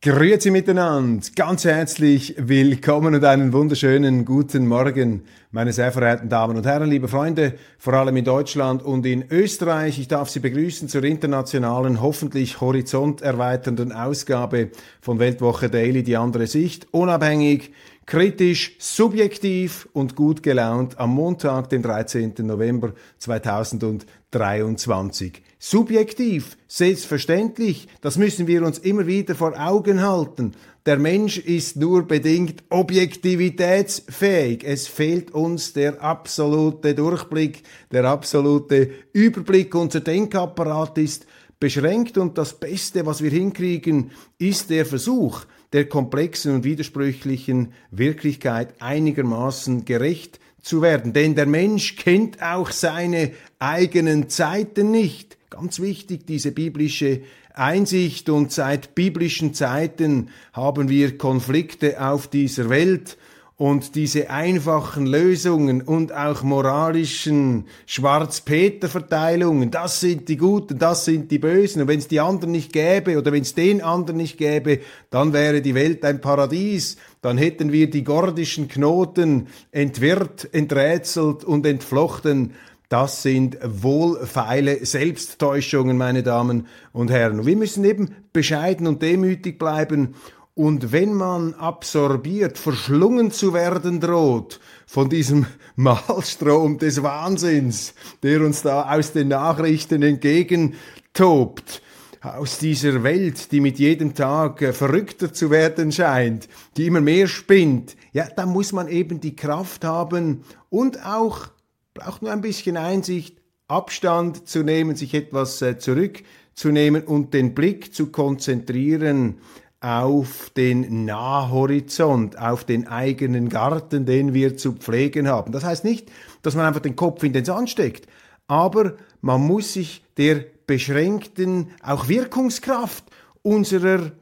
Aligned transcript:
Grüezi 0.00 0.52
miteinander, 0.52 1.26
ganz 1.34 1.64
herzlich 1.64 2.36
willkommen 2.38 3.16
und 3.16 3.24
einen 3.24 3.52
wunderschönen 3.52 4.24
guten 4.24 4.68
Morgen, 4.68 5.24
meine 5.50 5.72
sehr 5.72 5.90
verehrten 5.90 6.28
Damen 6.28 6.56
und 6.56 6.64
Herren, 6.66 6.88
liebe 6.88 7.08
Freunde, 7.08 7.54
vor 7.80 7.94
allem 7.94 8.16
in 8.16 8.24
Deutschland 8.24 8.84
und 8.84 9.04
in 9.04 9.24
Österreich. 9.28 9.98
Ich 9.98 10.06
darf 10.06 10.28
Sie 10.28 10.38
begrüßen 10.38 10.88
zur 10.88 11.02
internationalen, 11.02 12.00
hoffentlich 12.00 12.60
horizonterweiternden 12.60 13.90
Ausgabe 13.90 14.70
von 15.00 15.18
Weltwoche 15.18 15.68
Daily, 15.68 16.04
die 16.04 16.16
andere 16.16 16.46
Sicht, 16.46 16.86
unabhängig, 16.92 17.72
kritisch, 18.08 18.74
subjektiv 18.78 19.88
und 19.92 20.16
gut 20.16 20.42
gelaunt 20.42 20.98
am 20.98 21.10
Montag, 21.10 21.68
den 21.68 21.82
13. 21.82 22.32
November 22.38 22.94
2023. 23.18 25.42
Subjektiv, 25.58 26.56
selbstverständlich, 26.66 27.86
das 28.00 28.16
müssen 28.16 28.46
wir 28.46 28.64
uns 28.64 28.78
immer 28.78 29.06
wieder 29.06 29.34
vor 29.34 29.60
Augen 29.60 30.00
halten. 30.00 30.52
Der 30.86 30.98
Mensch 30.98 31.36
ist 31.36 31.76
nur 31.76 32.08
bedingt 32.08 32.64
objektivitätsfähig. 32.70 34.64
Es 34.64 34.88
fehlt 34.88 35.32
uns 35.32 35.74
der 35.74 36.02
absolute 36.02 36.94
Durchblick, 36.94 37.62
der 37.92 38.06
absolute 38.06 38.90
Überblick. 39.12 39.74
Unser 39.74 40.00
Denkapparat 40.00 40.96
ist 40.96 41.26
beschränkt 41.60 42.16
und 42.16 42.38
das 42.38 42.58
Beste, 42.58 43.04
was 43.04 43.22
wir 43.22 43.30
hinkriegen, 43.30 44.12
ist 44.38 44.70
der 44.70 44.86
Versuch, 44.86 45.44
der 45.72 45.88
komplexen 45.88 46.54
und 46.54 46.64
widersprüchlichen 46.64 47.72
Wirklichkeit 47.90 48.74
einigermaßen 48.80 49.84
gerecht 49.84 50.40
zu 50.62 50.82
werden. 50.82 51.12
Denn 51.12 51.34
der 51.34 51.46
Mensch 51.46 51.96
kennt 51.96 52.42
auch 52.42 52.70
seine 52.70 53.32
eigenen 53.58 54.28
Zeiten 54.28 54.90
nicht. 54.90 55.36
Ganz 55.50 55.80
wichtig, 55.80 56.26
diese 56.26 56.52
biblische 56.52 57.22
Einsicht 57.54 58.30
und 58.30 58.52
seit 58.52 58.94
biblischen 58.94 59.52
Zeiten 59.52 60.30
haben 60.52 60.88
wir 60.88 61.18
Konflikte 61.18 62.00
auf 62.06 62.28
dieser 62.28 62.70
Welt 62.70 63.16
und 63.58 63.96
diese 63.96 64.30
einfachen 64.30 65.04
Lösungen 65.04 65.82
und 65.82 66.12
auch 66.12 66.44
moralischen 66.44 67.66
Schwarz-Peter-Verteilungen, 67.86 69.72
das 69.72 69.98
sind 69.98 70.28
die 70.28 70.36
Guten, 70.36 70.78
das 70.78 71.04
sind 71.04 71.32
die 71.32 71.40
Bösen. 71.40 71.82
Und 71.82 71.88
wenn 71.88 71.98
es 71.98 72.06
die 72.06 72.20
anderen 72.20 72.52
nicht 72.52 72.72
gäbe 72.72 73.18
oder 73.18 73.32
wenn 73.32 73.42
es 73.42 73.56
den 73.56 73.82
anderen 73.82 74.18
nicht 74.18 74.38
gäbe, 74.38 74.78
dann 75.10 75.32
wäre 75.32 75.60
die 75.60 75.74
Welt 75.74 76.04
ein 76.04 76.20
Paradies. 76.20 76.98
Dann 77.20 77.36
hätten 77.36 77.72
wir 77.72 77.90
die 77.90 78.04
gordischen 78.04 78.68
Knoten 78.68 79.48
entwirrt, 79.72 80.48
enträtselt 80.54 81.42
und 81.42 81.66
entflochten. 81.66 82.52
Das 82.88 83.22
sind 83.22 83.58
wohlfeile 83.64 84.86
Selbsttäuschungen, 84.86 85.96
meine 85.98 86.22
Damen 86.22 86.68
und 86.92 87.10
Herren. 87.10 87.40
Und 87.40 87.46
wir 87.46 87.56
müssen 87.56 87.84
eben 87.84 88.14
bescheiden 88.32 88.86
und 88.86 89.02
demütig 89.02 89.58
bleiben 89.58 90.14
und 90.58 90.90
wenn 90.90 91.14
man 91.14 91.54
absorbiert, 91.54 92.58
verschlungen 92.58 93.30
zu 93.30 93.54
werden 93.54 94.00
droht 94.00 94.58
von 94.88 95.08
diesem 95.08 95.46
Mahlstrom 95.76 96.78
des 96.78 97.00
Wahnsinns, 97.00 97.94
der 98.24 98.40
uns 98.40 98.62
da 98.62 98.92
aus 98.92 99.12
den 99.12 99.28
Nachrichten 99.28 100.02
entgegentobt, 100.02 101.80
aus 102.20 102.58
dieser 102.58 103.04
Welt, 103.04 103.52
die 103.52 103.60
mit 103.60 103.78
jedem 103.78 104.16
Tag 104.16 104.60
äh, 104.60 104.72
verrückter 104.72 105.32
zu 105.32 105.52
werden 105.52 105.92
scheint, 105.92 106.48
die 106.76 106.86
immer 106.86 107.00
mehr 107.00 107.28
spinnt, 107.28 107.96
ja, 108.12 108.26
da 108.34 108.44
muss 108.44 108.72
man 108.72 108.88
eben 108.88 109.20
die 109.20 109.36
Kraft 109.36 109.84
haben 109.84 110.42
und 110.70 111.06
auch, 111.06 111.50
braucht 111.94 112.22
nur 112.22 112.32
ein 112.32 112.40
bisschen 112.40 112.76
Einsicht, 112.76 113.40
Abstand 113.68 114.48
zu 114.48 114.64
nehmen, 114.64 114.96
sich 114.96 115.14
etwas 115.14 115.62
äh, 115.62 115.78
zurückzunehmen 115.78 117.04
und 117.04 117.32
den 117.32 117.54
Blick 117.54 117.94
zu 117.94 118.08
konzentrieren 118.08 119.36
auf 119.80 120.50
den 120.56 121.04
Nahhorizont, 121.04 122.38
auf 122.38 122.64
den 122.64 122.88
eigenen 122.88 123.48
Garten, 123.48 124.06
den 124.06 124.34
wir 124.34 124.56
zu 124.56 124.72
pflegen 124.72 125.28
haben. 125.28 125.52
Das 125.52 125.64
heißt 125.64 125.84
nicht, 125.84 126.10
dass 126.42 126.56
man 126.56 126.66
einfach 126.66 126.80
den 126.80 126.96
Kopf 126.96 127.22
in 127.22 127.32
den 127.32 127.44
Sand 127.44 127.70
steckt, 127.70 128.06
aber 128.48 128.94
man 129.20 129.40
muss 129.40 129.74
sich 129.74 130.02
der 130.16 130.44
beschränkten, 130.66 131.70
auch 131.82 132.08
Wirkungskraft 132.08 133.04
unserer 133.42 134.12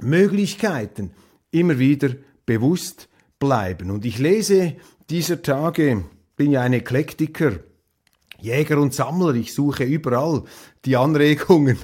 Möglichkeiten 0.00 1.12
immer 1.50 1.78
wieder 1.78 2.10
bewusst 2.46 3.08
bleiben. 3.38 3.90
Und 3.90 4.04
ich 4.04 4.18
lese 4.18 4.76
dieser 5.10 5.42
Tage, 5.42 6.04
bin 6.36 6.52
ja 6.52 6.62
ein 6.62 6.72
Eklektiker, 6.72 7.52
Jäger 8.40 8.78
und 8.78 8.94
Sammler, 8.94 9.34
ich 9.34 9.52
suche 9.52 9.84
überall 9.84 10.44
die 10.86 10.96
Anregungen 10.96 11.78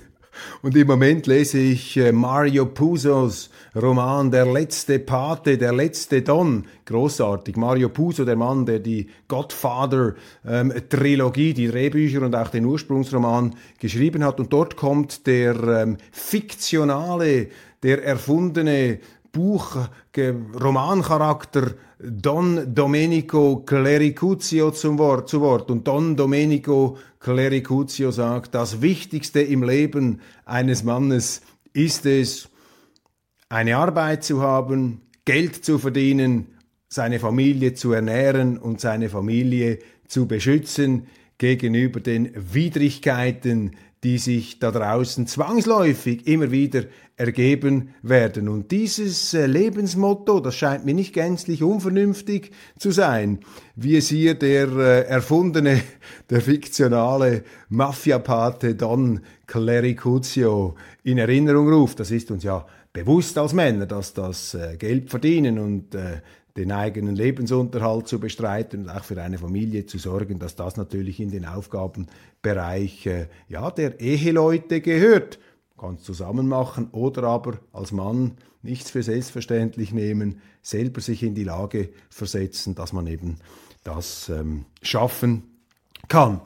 und 0.67 0.77
im 0.77 0.89
Moment 0.89 1.29
lese 1.29 1.59
ich 1.59 1.97
äh, 1.97 2.11
Mario 2.11 2.67
Puzos 2.67 3.51
Roman 3.77 4.33
Der 4.33 4.47
letzte 4.47 4.99
Pate, 4.99 5.59
der 5.59 5.73
letzte 5.73 6.23
Don. 6.23 6.67
Großartig. 6.87 7.57
Mario 7.57 7.89
Puzo, 7.89 8.25
der 8.25 8.35
Mann, 8.35 8.67
der 8.67 8.81
die 8.81 9.07
Godfather-Trilogie, 9.29 11.51
ähm, 11.51 11.55
die 11.55 11.69
Drehbücher 11.69 12.23
und 12.23 12.35
auch 12.35 12.49
den 12.49 12.65
Ursprungsroman 12.65 13.55
geschrieben 13.79 14.25
hat. 14.25 14.41
Und 14.41 14.53
dort 14.53 14.75
kommt 14.75 15.29
der 15.29 15.55
ähm, 15.55 15.99
fiktionale, 16.11 17.47
der 17.85 18.05
erfundene 18.05 18.99
Buch, 19.37 19.77
Romancharakter 20.59 21.75
Don 21.99 22.75
Domenico 22.75 23.63
Clericuzio 23.67 24.71
zum 24.71 24.97
Wort, 24.99 25.29
zu 25.29 25.43
Wort. 25.43 25.71
Und 25.71 25.87
Don 25.87 26.17
Domenico 26.17 26.97
Clericuzio 27.21 28.11
sagt, 28.13 28.55
das 28.55 28.81
Wichtigste 28.81 29.43
im 29.43 29.63
Leben 29.63 30.21
eines 30.47 30.85
Mannes 30.85 31.43
ist 31.75 32.07
es, 32.07 32.49
eine 33.51 33.77
Arbeit 33.77 34.25
zu 34.25 34.41
haben, 34.41 35.03
Geld 35.27 35.63
zu 35.65 35.79
verdienen, 35.79 36.47
seine 36.89 37.19
Familie 37.19 37.75
zu 37.75 37.93
ernähren 37.93 38.57
und 38.57 38.81
seine 38.81 39.11
Familie 39.11 39.81
zu 40.09 40.27
beschützen 40.27 41.09
gegenüber 41.37 42.01
den 42.01 42.31
Widrigkeiten, 42.35 43.77
die 44.07 44.19
sich 44.19 44.61
da 44.61 44.71
draußen 44.71 45.27
zwangsläufig 45.27 46.29
immer 46.29 46.53
wieder 46.53 46.85
ergeben 47.17 47.89
werden. 48.03 48.49
Und 48.49 48.71
dieses 48.71 49.35
äh, 49.35 49.47
Lebensmotto, 49.47 50.39
das 50.39 50.55
scheint 50.55 50.85
mir 50.85 50.95
nicht 50.95 51.13
gänzlich 51.13 51.65
unvernünftig 51.65 52.53
zu 52.79 52.93
sein, 52.93 53.41
wie 53.75 53.97
es 53.97 54.09
hier 54.09 54.35
der 54.35 54.69
äh, 54.69 55.07
erfundene, 55.07 55.81
der 56.31 56.41
fiktionale 56.41 57.43
Mafiapate 57.69 58.77
Don 58.77 59.23
Clericuzio 59.49 60.77
in 61.03 61.19
Erinnerung 61.19 61.69
ruft. 61.69 61.99
Das 61.99 62.13
ist 62.13 62.31
uns 62.31 62.45
ja 62.45 62.65
bewusst 62.93 63.37
als 63.39 63.55
Männer, 63.55 63.87
dass 63.87 64.15
das 64.15 64.55
äh, 64.55 64.77
Geld 64.77 65.11
verdienen 65.11 65.59
und 65.59 65.97
den 66.57 66.73
eigenen 66.73 67.17
Lebensunterhalt 67.17 68.09
zu 68.09 68.19
bestreiten 68.19 68.85
und 68.85 68.91
auch 68.91 69.05
für 69.05 69.21
eine 69.21 69.39
Familie 69.39 69.87
zu 69.87 69.99
sorgen, 69.99 70.39
dass 70.39 70.57
das 70.57 70.77
natürlich 70.77 71.21
in 71.21 71.31
den 71.31 71.45
Aufgabenbereich 71.45 73.09
ja, 73.49 73.71
der 73.71 74.01
Eheleute 74.01 74.81
gehört 74.81 75.39
kann 75.79 75.97
es 75.97 76.03
zusammen 76.03 76.49
machen 76.49 76.89
oder 76.93 77.25
aber 77.25 77.59
als 77.73 77.93
Mann 77.93 78.39
nichts 78.63 78.91
für 78.91 79.03
selbstverständlich 79.03 79.93
nehmen, 79.93 80.41
selber 80.63 81.01
sich 81.01 81.23
in 81.23 81.35
die 81.35 81.45
Lage 81.45 81.91
versetzen, 82.09 82.75
dass 82.75 82.93
man 82.93 83.07
eben 83.07 83.37
das 83.85 84.29
ähm, 84.29 84.65
schaffen 84.83 85.45
kann. 86.09 86.41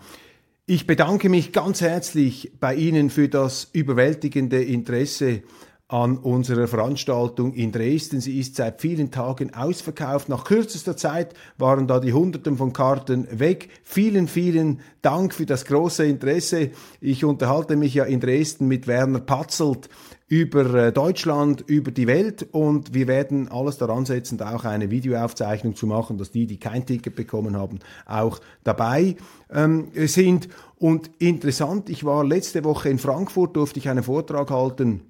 Ich 0.67 0.87
bedanke 0.87 1.29
mich 1.29 1.53
ganz 1.53 1.81
herzlich 1.81 2.53
bei 2.61 2.75
Ihnen 2.75 3.11
für 3.11 3.29
das 3.29 3.69
überwältigende 3.73 4.63
Interesse 4.63 5.43
an 5.91 6.19
unserer 6.19 6.69
Veranstaltung 6.69 7.53
in 7.53 7.73
Dresden. 7.73 8.21
Sie 8.21 8.39
ist 8.39 8.55
seit 8.55 8.81
vielen 8.81 9.11
Tagen 9.11 9.55
ausverkauft. 9.55 10.29
Nach 10.29 10.45
kürzester 10.45 10.97
Zeit 10.97 11.35
waren 11.59 11.89
da 11.89 11.99
die 11.99 12.13
Hunderten 12.13 12.57
von 12.57 12.73
Karten 12.73 13.27
weg. 13.41 13.71
Vielen, 13.83 14.29
vielen 14.29 14.81
Dank 15.03 15.35
für 15.35 15.47
das 15.47 15.65
große 15.65 16.07
Interesse. 16.07 16.71
Ich 17.01 17.25
unterhalte 17.25 17.75
mich 17.75 17.95
ja 17.95 18.05
in 18.05 18.21
Dresden 18.21 18.69
mit 18.69 18.87
Werner 18.87 19.19
Patzelt 19.19 19.89
über 20.29 20.75
äh, 20.75 20.93
Deutschland, 20.93 21.65
über 21.67 21.91
die 21.91 22.07
Welt 22.07 22.47
und 22.53 22.95
wir 22.95 23.09
werden 23.09 23.49
alles 23.49 23.79
daran 23.79 24.07
setzen, 24.07 24.39
da 24.39 24.55
auch 24.55 24.65
eine 24.65 24.93
Videoaufzeichnung 24.93 25.75
zu 25.75 25.89
machen, 25.89 26.19
dass 26.19 26.31
die, 26.31 26.47
die 26.47 26.61
kein 26.61 26.87
Ticket 26.87 27.17
bekommen 27.17 27.57
haben, 27.57 27.81
auch 28.07 28.39
dabei 28.63 29.17
ähm, 29.53 29.89
sind. 29.95 30.49
Und 30.79 31.11
interessant, 31.19 31.91
ich 31.91 32.05
war 32.05 32.25
letzte 32.25 32.63
Woche 32.63 32.91
in 32.91 33.01
Frankfurt, 33.01 33.57
durfte 33.57 33.81
ich 33.81 33.89
einen 33.89 34.05
Vortrag 34.05 34.51
halten 34.51 35.01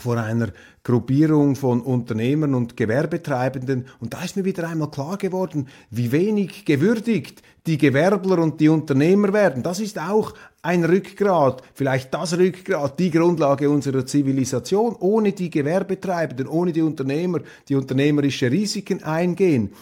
von 0.00 0.16
einer 0.16 0.52
Gruppierung 0.84 1.56
von 1.56 1.80
Unternehmern 1.80 2.54
und 2.54 2.76
Gewerbetreibenden. 2.76 3.86
Und 3.98 4.14
da 4.14 4.22
ist 4.22 4.36
mir 4.36 4.44
wieder 4.44 4.68
einmal 4.68 4.92
klar 4.92 5.16
geworden, 5.18 5.66
wie 5.90 6.12
wenig 6.12 6.64
gewürdigt 6.64 7.42
die 7.66 7.78
Gewerbler 7.78 8.38
und 8.38 8.60
die 8.60 8.68
Unternehmer 8.68 9.32
werden. 9.32 9.64
Das 9.64 9.80
ist 9.80 9.98
auch 9.98 10.34
ein 10.62 10.84
Rückgrat, 10.84 11.64
vielleicht 11.74 12.14
das 12.14 12.38
Rückgrat, 12.38 13.00
die 13.00 13.10
Grundlage 13.10 13.68
unserer 13.68 14.06
Zivilisation. 14.06 14.94
Ohne 15.00 15.32
die 15.32 15.50
Gewerbetreibenden, 15.50 16.46
ohne 16.46 16.70
die 16.70 16.82
Unternehmer, 16.82 17.40
die 17.68 17.74
unternehmerische 17.74 18.52
Risiken 18.52 19.02
eingehen, 19.02 19.72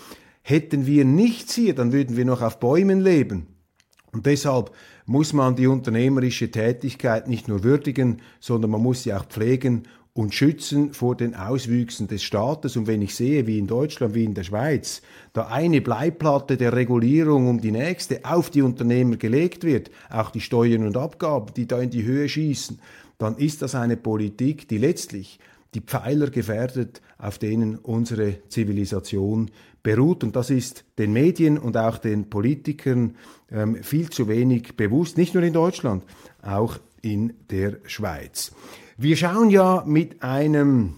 hätten 0.40 0.86
wir 0.86 1.04
nichts 1.04 1.56
hier, 1.56 1.74
dann 1.74 1.92
würden 1.92 2.16
wir 2.16 2.24
noch 2.24 2.40
auf 2.40 2.58
Bäumen 2.58 3.00
leben. 3.00 3.48
Und 4.12 4.24
deshalb 4.24 4.70
muss 5.04 5.34
man 5.34 5.56
die 5.56 5.66
unternehmerische 5.66 6.50
Tätigkeit 6.50 7.28
nicht 7.28 7.48
nur 7.48 7.62
würdigen, 7.64 8.22
sondern 8.40 8.70
man 8.70 8.82
muss 8.82 9.02
sie 9.02 9.12
auch 9.12 9.26
pflegen 9.26 9.82
und 10.16 10.34
schützen 10.34 10.94
vor 10.94 11.14
den 11.14 11.34
Auswüchsen 11.34 12.08
des 12.08 12.22
Staates. 12.22 12.74
Und 12.78 12.86
wenn 12.86 13.02
ich 13.02 13.14
sehe, 13.14 13.46
wie 13.46 13.58
in 13.58 13.66
Deutschland, 13.66 14.14
wie 14.14 14.24
in 14.24 14.32
der 14.32 14.44
Schweiz, 14.44 15.02
da 15.34 15.48
eine 15.48 15.82
Bleiplatte 15.82 16.56
der 16.56 16.72
Regulierung 16.72 17.50
um 17.50 17.60
die 17.60 17.70
nächste 17.70 18.24
auf 18.24 18.48
die 18.48 18.62
Unternehmer 18.62 19.18
gelegt 19.18 19.62
wird, 19.62 19.90
auch 20.08 20.30
die 20.30 20.40
Steuern 20.40 20.86
und 20.86 20.96
Abgaben, 20.96 21.52
die 21.54 21.66
da 21.66 21.80
in 21.80 21.90
die 21.90 22.04
Höhe 22.04 22.30
schießen, 22.30 22.78
dann 23.18 23.36
ist 23.36 23.60
das 23.60 23.74
eine 23.74 23.98
Politik, 23.98 24.66
die 24.68 24.78
letztlich 24.78 25.38
die 25.74 25.82
Pfeiler 25.82 26.30
gefährdet, 26.30 27.02
auf 27.18 27.36
denen 27.36 27.76
unsere 27.76 28.38
Zivilisation 28.48 29.50
beruht. 29.82 30.24
Und 30.24 30.34
das 30.34 30.48
ist 30.48 30.86
den 30.96 31.12
Medien 31.12 31.58
und 31.58 31.76
auch 31.76 31.98
den 31.98 32.30
Politikern 32.30 33.16
ähm, 33.52 33.82
viel 33.82 34.08
zu 34.08 34.28
wenig 34.28 34.78
bewusst, 34.78 35.18
nicht 35.18 35.34
nur 35.34 35.42
in 35.42 35.52
Deutschland, 35.52 36.04
auch 36.40 36.78
in 37.02 37.34
der 37.50 37.80
Schweiz. 37.84 38.52
Wir 38.98 39.14
schauen 39.14 39.50
ja 39.50 39.84
mit 39.84 40.22
einem 40.22 40.94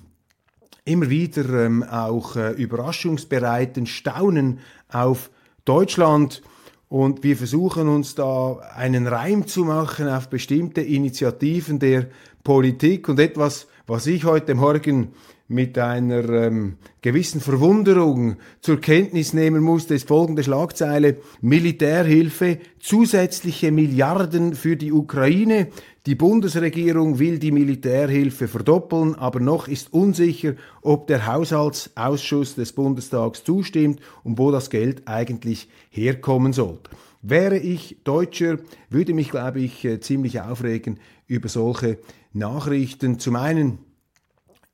immer 0.84 1.10
wieder 1.10 1.64
ähm, 1.64 1.82
auch 1.82 2.36
äh, 2.36 2.52
überraschungsbereiten 2.52 3.86
Staunen 3.86 4.60
auf 4.88 5.30
Deutschland. 5.64 6.42
Und 6.88 7.24
wir 7.24 7.36
versuchen 7.36 7.88
uns 7.88 8.14
da 8.14 8.58
einen 8.76 9.08
Reim 9.08 9.48
zu 9.48 9.64
machen 9.64 10.06
auf 10.08 10.30
bestimmte 10.30 10.80
Initiativen 10.80 11.80
der 11.80 12.06
Politik. 12.44 13.08
Und 13.08 13.18
etwas, 13.18 13.66
was 13.88 14.06
ich 14.06 14.24
heute 14.24 14.54
Morgen 14.54 15.08
mit 15.48 15.78
einer 15.78 16.28
ähm, 16.28 16.76
gewissen 17.00 17.40
Verwunderung 17.40 18.36
zur 18.60 18.80
Kenntnis 18.80 19.32
nehmen 19.32 19.62
musste, 19.62 19.94
ist 19.94 20.06
folgende 20.06 20.44
Schlagzeile. 20.44 21.16
Militärhilfe, 21.40 22.58
zusätzliche 22.78 23.72
Milliarden 23.72 24.54
für 24.54 24.76
die 24.76 24.92
Ukraine. 24.92 25.68
Die 26.04 26.14
Bundesregierung 26.14 27.18
will 27.18 27.38
die 27.38 27.50
Militärhilfe 27.50 28.46
verdoppeln, 28.46 29.14
aber 29.14 29.40
noch 29.40 29.68
ist 29.68 29.92
unsicher, 29.92 30.54
ob 30.82 31.06
der 31.06 31.26
Haushaltsausschuss 31.26 32.54
des 32.54 32.72
Bundestags 32.72 33.42
zustimmt 33.42 34.00
und 34.24 34.38
wo 34.38 34.50
das 34.50 34.68
Geld 34.68 35.02
eigentlich 35.06 35.68
herkommen 35.90 36.52
soll. 36.52 36.78
Wäre 37.22 37.58
ich 37.58 37.98
Deutscher, 38.04 38.58
würde 38.90 39.12
mich, 39.12 39.30
glaube 39.30 39.60
ich, 39.60 39.84
äh, 39.84 39.98
ziemlich 40.00 40.40
aufregen 40.40 41.00
über 41.26 41.48
solche 41.48 41.98
Nachrichten. 42.32 43.18
Zum 43.18 43.36
einen 43.36 43.78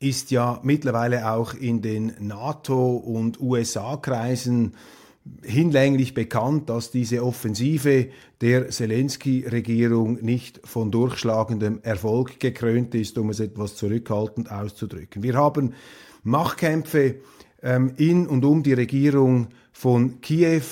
ist 0.05 0.31
ja 0.31 0.61
mittlerweile 0.63 1.31
auch 1.31 1.55
in 1.55 1.81
den 1.81 2.13
NATO- 2.21 2.97
und 2.97 3.41
USA-Kreisen 3.41 4.75
hinlänglich 5.43 6.13
bekannt, 6.13 6.69
dass 6.69 6.91
diese 6.91 7.25
Offensive 7.25 8.09
der 8.43 8.69
Zelensky-Regierung 8.69 10.23
nicht 10.23 10.61
von 10.65 10.91
durchschlagendem 10.91 11.81
Erfolg 11.83 12.39
gekrönt 12.39 12.95
ist, 12.95 13.17
um 13.17 13.31
es 13.31 13.41
etwas 13.41 13.77
zurückhaltend 13.77 14.53
auszudrücken. 14.53 15.23
Wir 15.23 15.35
haben 15.35 15.73
Machtkämpfe 16.23 17.17
ähm, 17.63 17.95
in 17.97 18.27
und 18.27 18.45
um 18.45 18.63
die 18.63 18.75
Regierung 18.75 19.49
von 19.73 20.21
Kiew. 20.21 20.63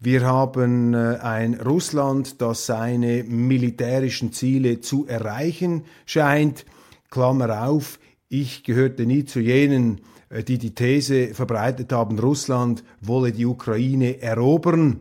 Wir 0.00 0.22
haben 0.22 0.94
äh, 0.94 1.18
ein 1.20 1.54
Russland, 1.60 2.40
das 2.40 2.64
seine 2.64 3.24
militärischen 3.24 4.32
Ziele 4.32 4.80
zu 4.80 5.06
erreichen 5.06 5.84
scheint. 6.06 6.64
Klammer 7.10 7.68
auf, 7.68 7.98
ich 8.32 8.64
gehörte 8.64 9.04
nie 9.04 9.26
zu 9.26 9.40
jenen, 9.40 10.00
äh, 10.30 10.42
die 10.42 10.58
die 10.58 10.74
These 10.74 11.34
verbreitet 11.34 11.92
haben, 11.92 12.18
Russland 12.18 12.82
wolle 13.00 13.30
die 13.30 13.46
Ukraine 13.46 14.22
erobern. 14.22 15.00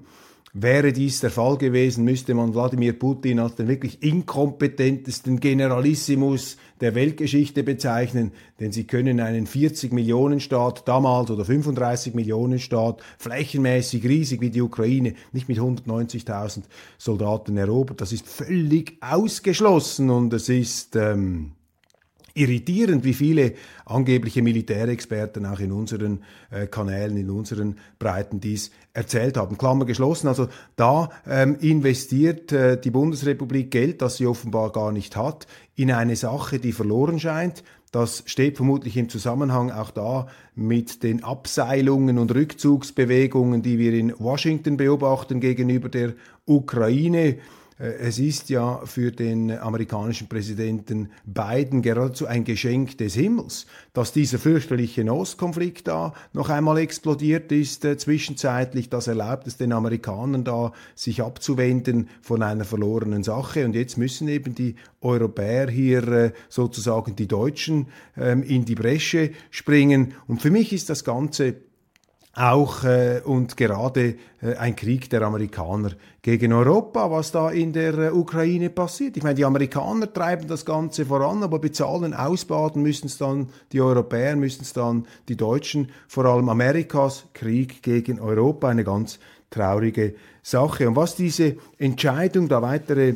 Wäre 0.53 0.91
dies 0.91 1.21
der 1.21 1.31
Fall 1.31 1.57
gewesen, 1.57 2.03
müsste 2.03 2.33
man 2.33 2.53
Wladimir 2.53 2.91
Putin 2.91 3.39
als 3.39 3.55
den 3.55 3.69
wirklich 3.69 4.03
inkompetentesten 4.03 5.39
Generalissimus 5.39 6.57
der 6.81 6.93
Weltgeschichte 6.93 7.63
bezeichnen, 7.63 8.33
denn 8.59 8.73
sie 8.73 8.83
können 8.83 9.21
einen 9.21 9.47
40 9.47 9.93
Millionen 9.93 10.41
Staat 10.41 10.85
damals 10.89 11.31
oder 11.31 11.45
35 11.45 12.15
Millionen 12.15 12.59
Staat 12.59 13.01
flächenmäßig 13.17 14.03
riesig 14.03 14.41
wie 14.41 14.49
die 14.49 14.61
Ukraine 14.61 15.13
nicht 15.31 15.47
mit 15.47 15.57
190.000 15.57 16.63
Soldaten 16.97 17.55
erobern. 17.55 17.95
Das 17.95 18.11
ist 18.11 18.27
völlig 18.27 18.97
ausgeschlossen 18.99 20.09
und 20.09 20.33
es 20.33 20.49
ist 20.49 20.97
ähm, 20.97 21.53
irritierend, 22.33 23.03
wie 23.03 23.13
viele 23.13 23.53
angebliche 23.85 24.41
Militärexperten 24.41 25.45
auch 25.45 25.59
in 25.59 25.71
unseren 25.71 26.23
äh, 26.49 26.67
Kanälen, 26.67 27.17
in 27.17 27.29
unseren 27.29 27.77
Breiten 27.99 28.39
dies 28.39 28.71
erzählt 28.93 29.37
haben. 29.37 29.57
Klammer 29.57 29.85
geschlossen. 29.85 30.27
Also 30.27 30.47
da 30.75 31.09
ähm, 31.27 31.57
investiert 31.59 32.51
äh, 32.51 32.79
die 32.79 32.91
Bundesrepublik 32.91 33.71
Geld, 33.71 34.01
das 34.01 34.17
sie 34.17 34.27
offenbar 34.27 34.71
gar 34.71 34.91
nicht 34.91 35.15
hat, 35.15 35.47
in 35.75 35.91
eine 35.91 36.15
Sache, 36.15 36.59
die 36.59 36.71
verloren 36.71 37.19
scheint. 37.19 37.63
Das 37.91 38.23
steht 38.25 38.55
vermutlich 38.55 38.95
im 38.95 39.09
Zusammenhang 39.09 39.69
auch 39.69 39.91
da 39.91 40.27
mit 40.55 41.03
den 41.03 41.25
Abseilungen 41.25 42.19
und 42.19 42.33
Rückzugsbewegungen, 42.33 43.61
die 43.61 43.77
wir 43.77 43.93
in 43.93 44.13
Washington 44.17 44.77
beobachten 44.77 45.41
gegenüber 45.41 45.89
der 45.89 46.13
Ukraine. 46.45 47.37
Äh, 47.81 47.93
es 47.99 48.19
ist 48.19 48.49
ja 48.49 48.81
für 48.85 49.11
den 49.11 49.51
amerikanischen 49.51 50.27
Präsidenten 50.27 51.09
Biden 51.25 51.81
geradezu 51.81 52.27
ein 52.27 52.43
Geschenk 52.43 52.97
des 52.97 53.15
Himmels, 53.15 53.65
dass 53.93 54.13
dieser 54.13 54.39
fürchterliche 54.39 55.03
Nahostkonflikt 55.03 55.87
da 55.87 56.13
noch 56.33 56.49
einmal 56.49 56.77
explodiert 56.77 57.51
ist 57.51 57.83
äh, 57.85 57.97
zwischenzeitlich. 57.97 58.89
Das 58.89 59.07
erlaubt 59.07 59.47
es 59.47 59.57
den 59.57 59.73
Amerikanern 59.73 60.43
da, 60.43 60.71
sich 60.95 61.21
abzuwenden 61.21 62.09
von 62.21 62.43
einer 62.43 62.65
verlorenen 62.65 63.23
Sache. 63.23 63.65
Und 63.65 63.75
jetzt 63.75 63.97
müssen 63.97 64.27
eben 64.27 64.55
die 64.55 64.75
Europäer 65.01 65.69
hier 65.69 66.07
äh, 66.07 66.31
sozusagen 66.49 67.15
die 67.15 67.27
Deutschen 67.27 67.87
ähm, 68.17 68.43
in 68.43 68.65
die 68.65 68.75
Bresche 68.75 69.31
springen. 69.49 70.13
Und 70.27 70.41
für 70.41 70.51
mich 70.51 70.73
ist 70.73 70.89
das 70.89 71.03
Ganze 71.03 71.55
auch 72.33 72.85
äh, 72.85 73.21
und 73.25 73.57
gerade 73.57 74.15
äh, 74.41 74.55
ein 74.55 74.75
Krieg 74.75 75.09
der 75.09 75.21
Amerikaner 75.23 75.91
gegen 76.21 76.53
Europa, 76.53 77.11
was 77.11 77.31
da 77.31 77.49
in 77.49 77.73
der 77.73 77.93
äh, 77.97 78.11
Ukraine 78.11 78.69
passiert. 78.69 79.17
Ich 79.17 79.23
meine, 79.23 79.35
die 79.35 79.43
Amerikaner 79.43 80.11
treiben 80.11 80.47
das 80.47 80.65
Ganze 80.65 81.05
voran, 81.05 81.43
aber 81.43 81.59
bezahlen, 81.59 82.13
ausbaden 82.13 82.81
müssen 82.81 83.07
es 83.07 83.17
dann 83.17 83.49
die 83.73 83.81
Europäer, 83.81 84.37
müssen 84.37 84.61
es 84.61 84.71
dann 84.71 85.07
die 85.27 85.35
Deutschen, 85.35 85.91
vor 86.07 86.25
allem 86.25 86.47
Amerikas 86.47 87.25
Krieg 87.33 87.83
gegen 87.83 88.19
Europa, 88.21 88.69
eine 88.69 88.85
ganz 88.85 89.19
traurige 89.49 90.15
Sache. 90.41 90.87
Und 90.87 90.95
was 90.95 91.15
diese 91.15 91.57
Entscheidung, 91.77 92.47
da 92.47 92.61
weitere 92.61 93.15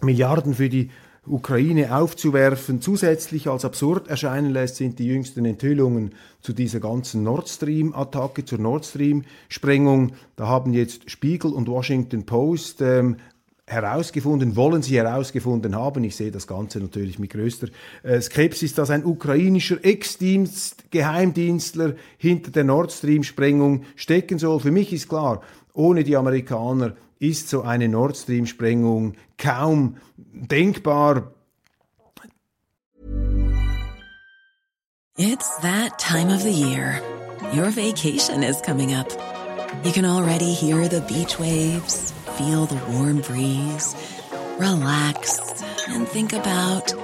Milliarden 0.00 0.54
für 0.54 0.68
die 0.68 0.90
Ukraine 1.30 1.96
aufzuwerfen, 1.96 2.80
zusätzlich 2.80 3.48
als 3.48 3.64
absurd 3.64 4.08
erscheinen 4.08 4.52
lässt, 4.52 4.76
sind 4.76 4.98
die 4.98 5.06
jüngsten 5.06 5.44
Enthüllungen 5.44 6.12
zu 6.40 6.52
dieser 6.52 6.80
ganzen 6.80 7.22
Nord 7.22 7.48
Stream-Attacke, 7.48 8.44
zur 8.44 8.58
Nord 8.58 8.84
Stream-Sprengung. 8.84 10.12
Da 10.36 10.46
haben 10.46 10.72
jetzt 10.72 11.10
Spiegel 11.10 11.52
und 11.52 11.68
Washington 11.68 12.24
Post 12.24 12.80
ähm, 12.80 13.16
herausgefunden, 13.68 14.56
wollen 14.56 14.82
sie 14.82 14.96
herausgefunden 14.96 15.76
haben, 15.76 16.02
ich 16.04 16.16
sehe 16.16 16.30
das 16.30 16.46
Ganze 16.46 16.80
natürlich 16.80 17.18
mit 17.18 17.30
größter 17.30 17.68
äh, 18.02 18.20
Skepsis, 18.20 18.74
dass 18.74 18.90
ein 18.90 19.04
ukrainischer 19.04 19.82
Ex-Geheimdienstler 19.84 21.94
hinter 22.16 22.50
der 22.50 22.64
Nord 22.64 22.92
Stream-Sprengung 22.92 23.84
stecken 23.94 24.38
soll. 24.38 24.60
Für 24.60 24.70
mich 24.70 24.90
ist 24.92 25.08
klar, 25.08 25.40
ohne 25.74 26.04
die 26.04 26.16
Amerikaner 26.16 26.94
ist 27.20 27.48
so 27.48 27.62
eine 27.62 27.88
Nord 27.88 28.16
Stream-Sprengung 28.16 29.14
kaum 29.36 29.96
denkbar. 30.32 31.32
It's 35.16 35.56
that 35.62 35.98
time 35.98 36.28
of 36.28 36.44
the 36.44 36.52
year. 36.52 37.02
Your 37.52 37.70
vacation 37.70 38.44
is 38.44 38.60
coming 38.60 38.94
up. 38.94 39.08
You 39.82 39.92
can 39.92 40.04
already 40.04 40.52
hear 40.52 40.86
the 40.86 41.00
beach 41.00 41.38
waves, 41.40 42.12
feel 42.36 42.66
the 42.66 42.80
warm 42.92 43.20
breeze, 43.20 43.96
relax 44.58 45.40
and 45.88 46.06
think 46.06 46.32
about 46.32 46.94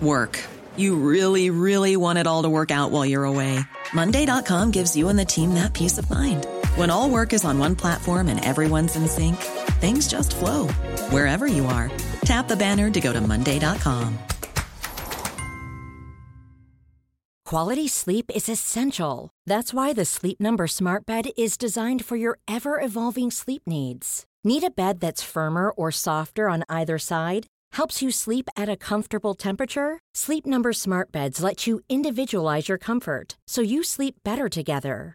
work. 0.00 0.42
You 0.76 0.96
really, 0.96 1.50
really 1.50 1.96
want 1.96 2.18
it 2.18 2.26
all 2.26 2.42
to 2.42 2.48
work 2.48 2.70
out 2.70 2.90
while 2.90 3.06
you're 3.06 3.24
away. 3.24 3.60
Monday.com 3.92 4.70
gives 4.72 4.96
you 4.96 5.08
and 5.08 5.18
the 5.18 5.24
team 5.24 5.54
that 5.54 5.72
peace 5.72 5.98
of 5.98 6.10
mind. 6.10 6.46
When 6.76 6.90
all 6.90 7.08
work 7.08 7.32
is 7.32 7.42
on 7.42 7.58
one 7.58 7.74
platform 7.74 8.28
and 8.28 8.44
everyone's 8.44 8.96
in 8.96 9.08
sync, 9.08 9.36
things 9.80 10.06
just 10.06 10.36
flow 10.36 10.68
wherever 11.08 11.46
you 11.46 11.64
are. 11.64 11.90
Tap 12.26 12.48
the 12.48 12.56
banner 12.56 12.90
to 12.90 13.00
go 13.00 13.14
to 13.14 13.20
Monday.com. 13.20 14.18
Quality 17.46 17.88
sleep 17.88 18.30
is 18.34 18.48
essential. 18.50 19.30
That's 19.46 19.72
why 19.72 19.94
the 19.94 20.04
Sleep 20.04 20.38
Number 20.38 20.66
Smart 20.66 21.06
Bed 21.06 21.28
is 21.38 21.56
designed 21.56 22.04
for 22.04 22.16
your 22.16 22.38
ever 22.46 22.78
evolving 22.78 23.30
sleep 23.30 23.62
needs. 23.66 24.26
Need 24.44 24.64
a 24.64 24.70
bed 24.70 25.00
that's 25.00 25.22
firmer 25.22 25.70
or 25.70 25.90
softer 25.90 26.50
on 26.50 26.64
either 26.68 26.98
side? 26.98 27.46
Helps 27.72 28.02
you 28.02 28.10
sleep 28.10 28.50
at 28.54 28.68
a 28.68 28.76
comfortable 28.76 29.34
temperature? 29.34 30.00
Sleep 30.12 30.44
Number 30.44 30.74
Smart 30.74 31.10
Beds 31.10 31.40
let 31.40 31.66
you 31.66 31.80
individualize 31.88 32.68
your 32.68 32.78
comfort 32.78 33.38
so 33.46 33.62
you 33.62 33.82
sleep 33.82 34.16
better 34.24 34.48
together. 34.50 35.14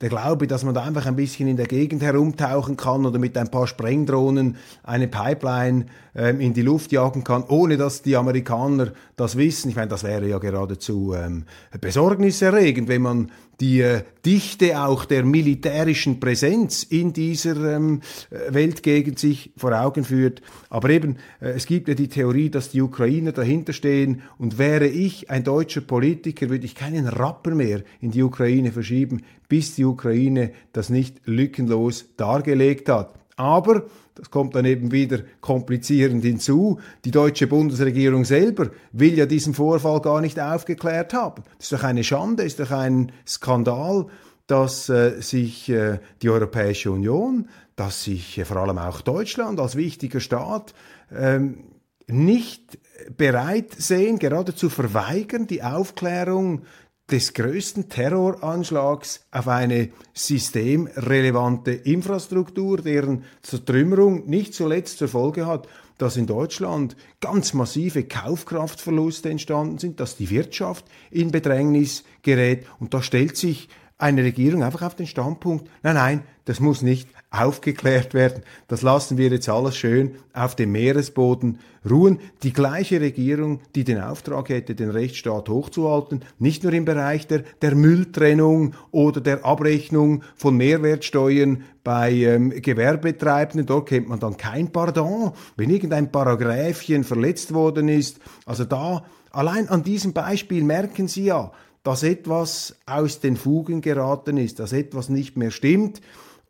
Der 0.00 0.08
Glaube, 0.08 0.46
dass 0.46 0.64
man 0.64 0.74
da 0.74 0.82
einfach 0.82 1.04
ein 1.06 1.16
bisschen 1.16 1.46
in 1.46 1.56
der 1.56 1.66
Gegend 1.66 2.02
herumtauchen 2.02 2.76
kann 2.76 3.04
oder 3.04 3.18
mit 3.18 3.36
ein 3.36 3.50
paar 3.50 3.66
Sprengdrohnen 3.66 4.56
eine 4.82 5.08
Pipeline 5.08 5.86
ähm, 6.14 6.40
in 6.40 6.54
die 6.54 6.62
Luft 6.62 6.90
jagen 6.90 7.22
kann, 7.22 7.44
ohne 7.48 7.76
dass 7.76 8.00
die 8.00 8.16
Amerikaner 8.16 8.92
das 9.16 9.36
wissen. 9.36 9.68
Ich 9.68 9.76
meine, 9.76 9.88
das 9.88 10.02
wäre 10.02 10.26
ja 10.26 10.38
geradezu 10.38 11.14
ähm, 11.14 11.44
besorgniserregend, 11.80 12.88
wenn 12.88 13.02
man 13.02 13.30
die 13.60 13.82
äh, 13.82 14.02
Dichte 14.24 14.82
auch 14.82 15.04
der 15.04 15.24
militärischen 15.24 16.18
Präsenz 16.18 16.82
in 16.82 17.12
dieser 17.12 17.76
ähm, 17.76 18.00
Weltgegend 18.48 19.18
sich 19.18 19.52
vor 19.56 19.78
Augen 19.78 20.04
führt. 20.04 20.42
Aber 20.70 20.90
eben, 20.90 21.16
äh, 21.40 21.50
es 21.50 21.66
gibt 21.66 21.88
ja 21.88 21.94
die 21.94 22.08
Theorie, 22.08 22.50
dass 22.50 22.70
die 22.70 22.80
Ukrainer 22.80 23.32
dahinter 23.32 23.72
stehen 23.72 24.22
und 24.38 24.58
wäre 24.58 24.86
ich 24.86 25.30
ein 25.30 25.44
deutscher 25.44 25.82
Politiker, 25.82 26.48
würde 26.48 26.64
ich 26.64 26.74
keinen 26.74 27.06
Rapper 27.06 27.54
mehr 27.54 27.82
in 28.00 28.10
die 28.10 28.22
Ukraine 28.22 28.72
verschieben, 28.72 29.22
bis 29.48 29.74
die 29.74 29.84
Ukraine 29.84 30.52
das 30.72 30.88
nicht 30.88 31.20
lückenlos 31.26 32.06
dargelegt 32.16 32.88
hat. 32.88 33.14
Aber 33.36 33.84
das 34.20 34.30
kommt 34.30 34.54
dann 34.54 34.66
eben 34.66 34.92
wieder 34.92 35.20
komplizierend 35.40 36.22
hinzu. 36.22 36.78
Die 37.04 37.10
deutsche 37.10 37.46
Bundesregierung 37.46 38.24
selber 38.24 38.70
will 38.92 39.16
ja 39.16 39.26
diesen 39.26 39.54
Vorfall 39.54 40.00
gar 40.00 40.20
nicht 40.20 40.38
aufgeklärt 40.38 41.14
haben. 41.14 41.42
Das 41.56 41.70
ist 41.70 41.72
doch 41.72 41.84
eine 41.84 42.04
Schande, 42.04 42.42
ist 42.42 42.60
doch 42.60 42.70
ein 42.70 43.12
Skandal, 43.26 44.06
dass 44.46 44.88
äh, 44.88 45.20
sich 45.20 45.68
äh, 45.70 46.00
die 46.22 46.28
Europäische 46.28 46.90
Union, 46.90 47.48
dass 47.76 48.04
sich 48.04 48.36
äh, 48.36 48.44
vor 48.44 48.58
allem 48.58 48.78
auch 48.78 49.00
Deutschland 49.00 49.58
als 49.58 49.76
wichtiger 49.76 50.20
Staat 50.20 50.74
ähm, 51.12 51.64
nicht 52.06 52.78
bereit 53.16 53.72
sehen, 53.78 54.18
gerade 54.18 54.54
zu 54.54 54.68
verweigern, 54.68 55.46
die 55.46 55.62
Aufklärung 55.62 56.62
des 57.10 57.34
größten 57.34 57.88
Terroranschlags 57.88 59.26
auf 59.30 59.48
eine 59.48 59.90
systemrelevante 60.14 61.72
Infrastruktur, 61.72 62.78
deren 62.78 63.24
Zertrümmerung 63.42 64.26
nicht 64.26 64.54
zuletzt 64.54 64.98
zur 64.98 65.08
Folge 65.08 65.46
hat, 65.46 65.66
dass 65.98 66.16
in 66.16 66.26
Deutschland 66.26 66.96
ganz 67.20 67.52
massive 67.52 68.04
Kaufkraftverluste 68.04 69.28
entstanden 69.28 69.78
sind, 69.78 70.00
dass 70.00 70.16
die 70.16 70.30
Wirtschaft 70.30 70.86
in 71.10 71.30
Bedrängnis 71.30 72.04
gerät. 72.22 72.66
Und 72.78 72.94
da 72.94 73.02
stellt 73.02 73.36
sich 73.36 73.68
eine 73.98 74.24
Regierung 74.24 74.62
einfach 74.62 74.82
auf 74.82 74.96
den 74.96 75.06
Standpunkt, 75.06 75.68
nein, 75.82 75.94
nein, 75.94 76.22
das 76.46 76.58
muss 76.58 76.80
nicht 76.80 77.08
aufgeklärt 77.30 78.12
werden. 78.12 78.42
Das 78.66 78.82
lassen 78.82 79.16
wir 79.16 79.28
jetzt 79.28 79.48
alles 79.48 79.76
schön 79.76 80.16
auf 80.32 80.56
dem 80.56 80.72
Meeresboden 80.72 81.60
ruhen. 81.88 82.18
Die 82.42 82.52
gleiche 82.52 83.00
Regierung, 83.00 83.60
die 83.76 83.84
den 83.84 84.00
Auftrag 84.00 84.48
hätte, 84.48 84.74
den 84.74 84.90
Rechtsstaat 84.90 85.48
hochzuhalten, 85.48 86.24
nicht 86.40 86.64
nur 86.64 86.72
im 86.72 86.84
Bereich 86.84 87.28
der, 87.28 87.44
der 87.62 87.76
Mülltrennung 87.76 88.74
oder 88.90 89.20
der 89.20 89.44
Abrechnung 89.44 90.24
von 90.34 90.56
Mehrwertsteuern 90.56 91.62
bei 91.84 92.12
ähm, 92.12 92.50
Gewerbetreibenden. 92.50 93.66
Dort 93.66 93.88
kennt 93.88 94.08
man 94.08 94.18
dann 94.18 94.36
kein 94.36 94.72
Pardon, 94.72 95.32
wenn 95.56 95.70
irgendein 95.70 96.10
Paragraphchen 96.10 97.04
verletzt 97.04 97.54
worden 97.54 97.88
ist. 97.88 98.18
Also 98.44 98.64
da, 98.64 99.04
allein 99.30 99.68
an 99.68 99.84
diesem 99.84 100.12
Beispiel 100.12 100.64
merken 100.64 101.06
Sie 101.06 101.26
ja, 101.26 101.52
dass 101.84 102.02
etwas 102.02 102.76
aus 102.86 103.20
den 103.20 103.36
Fugen 103.36 103.80
geraten 103.80 104.36
ist, 104.36 104.58
dass 104.58 104.72
etwas 104.72 105.08
nicht 105.08 105.36
mehr 105.36 105.50
stimmt. 105.50 106.00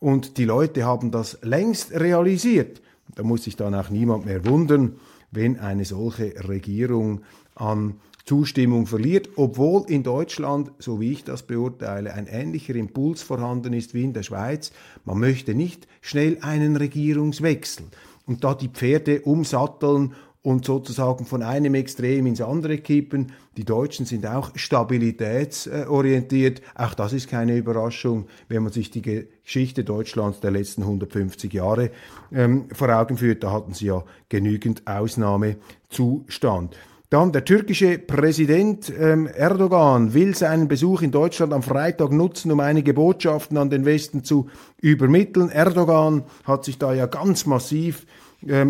Und 0.00 0.38
die 0.38 0.46
Leute 0.46 0.84
haben 0.84 1.10
das 1.10 1.38
längst 1.42 1.92
realisiert. 1.92 2.80
Da 3.14 3.22
muss 3.22 3.44
sich 3.44 3.56
dann 3.56 3.74
auch 3.74 3.90
niemand 3.90 4.24
mehr 4.24 4.44
wundern, 4.46 4.96
wenn 5.30 5.58
eine 5.58 5.84
solche 5.84 6.48
Regierung 6.48 7.20
an 7.54 8.00
Zustimmung 8.24 8.86
verliert, 8.86 9.30
obwohl 9.36 9.84
in 9.90 10.02
Deutschland, 10.02 10.70
so 10.78 11.00
wie 11.00 11.12
ich 11.12 11.24
das 11.24 11.42
beurteile, 11.42 12.14
ein 12.14 12.26
ähnlicher 12.26 12.74
Impuls 12.74 13.22
vorhanden 13.22 13.72
ist 13.72 13.92
wie 13.92 14.04
in 14.04 14.12
der 14.12 14.22
Schweiz. 14.22 14.72
Man 15.04 15.18
möchte 15.18 15.54
nicht 15.54 15.86
schnell 16.00 16.38
einen 16.40 16.76
Regierungswechsel 16.76 17.86
und 18.26 18.44
da 18.44 18.54
die 18.54 18.68
Pferde 18.68 19.22
umsatteln 19.22 20.14
und 20.42 20.64
sozusagen 20.64 21.26
von 21.26 21.42
einem 21.42 21.74
Extrem 21.74 22.26
ins 22.26 22.40
andere 22.40 22.78
kippen. 22.78 23.32
Die 23.56 23.64
Deutschen 23.64 24.06
sind 24.06 24.26
auch 24.26 24.50
stabilitätsorientiert. 24.54 26.62
Auch 26.74 26.94
das 26.94 27.12
ist 27.12 27.28
keine 27.28 27.56
Überraschung, 27.56 28.26
wenn 28.48 28.62
man 28.62 28.72
sich 28.72 28.90
die 28.90 29.02
Geschichte 29.02 29.84
Deutschlands 29.84 30.40
der 30.40 30.50
letzten 30.50 30.82
150 30.82 31.52
Jahre 31.52 31.90
ähm, 32.32 32.68
vor 32.72 32.88
Augen 32.88 33.18
führt. 33.18 33.44
Da 33.44 33.52
hatten 33.52 33.74
sie 33.74 33.86
ja 33.86 34.02
genügend 34.30 34.86
Ausnahmezustand. 34.86 36.74
Dann 37.10 37.32
der 37.32 37.44
türkische 37.44 37.98
Präsident 37.98 38.90
ähm, 38.96 39.26
Erdogan 39.26 40.14
will 40.14 40.36
seinen 40.36 40.68
Besuch 40.68 41.02
in 41.02 41.10
Deutschland 41.10 41.52
am 41.52 41.64
Freitag 41.64 42.12
nutzen, 42.12 42.52
um 42.52 42.60
einige 42.60 42.94
Botschaften 42.94 43.58
an 43.58 43.68
den 43.68 43.84
Westen 43.84 44.22
zu 44.22 44.48
übermitteln. 44.80 45.50
Erdogan 45.50 46.22
hat 46.44 46.64
sich 46.64 46.78
da 46.78 46.94
ja 46.94 47.06
ganz 47.06 47.46
massiv 47.46 48.06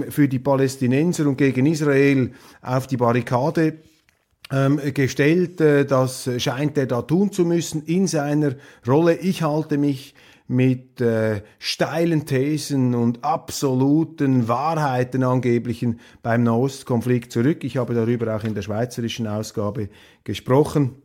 für 0.09 0.29
die 0.29 0.39
Palästinenser 0.39 1.27
und 1.27 1.37
gegen 1.37 1.67
Israel 1.67 2.33
auf 2.61 2.87
die 2.87 2.97
Barrikade 2.97 3.79
ähm, 4.50 4.81
gestellt. 4.93 5.61
Äh, 5.61 5.85
das 5.85 6.29
scheint 6.39 6.77
er 6.77 6.87
da 6.87 7.03
tun 7.03 7.33
zu 7.33 7.45
müssen 7.45 7.85
in 7.85 8.07
seiner 8.07 8.55
Rolle. 8.87 9.15
Ich 9.15 9.43
halte 9.43 9.79
mich 9.79 10.15
mit 10.50 11.00
äh, 11.00 11.43
steilen 11.61 12.27
Thesen 12.27 12.97
und 12.97 13.23
absoluten 13.23 14.49
Wahrheiten 14.49 15.23
angeblichen 15.23 16.00
beim 16.25 16.43
Nahostkonflikt 16.43 17.31
zurück. 17.31 17.62
Ich 17.62 17.77
habe 17.77 17.95
darüber 17.95 18.35
auch 18.35 18.43
in 18.43 18.55
der 18.55 18.62
schweizerischen 18.62 19.29
Ausgabe 19.29 19.89
gesprochen. 20.25 20.97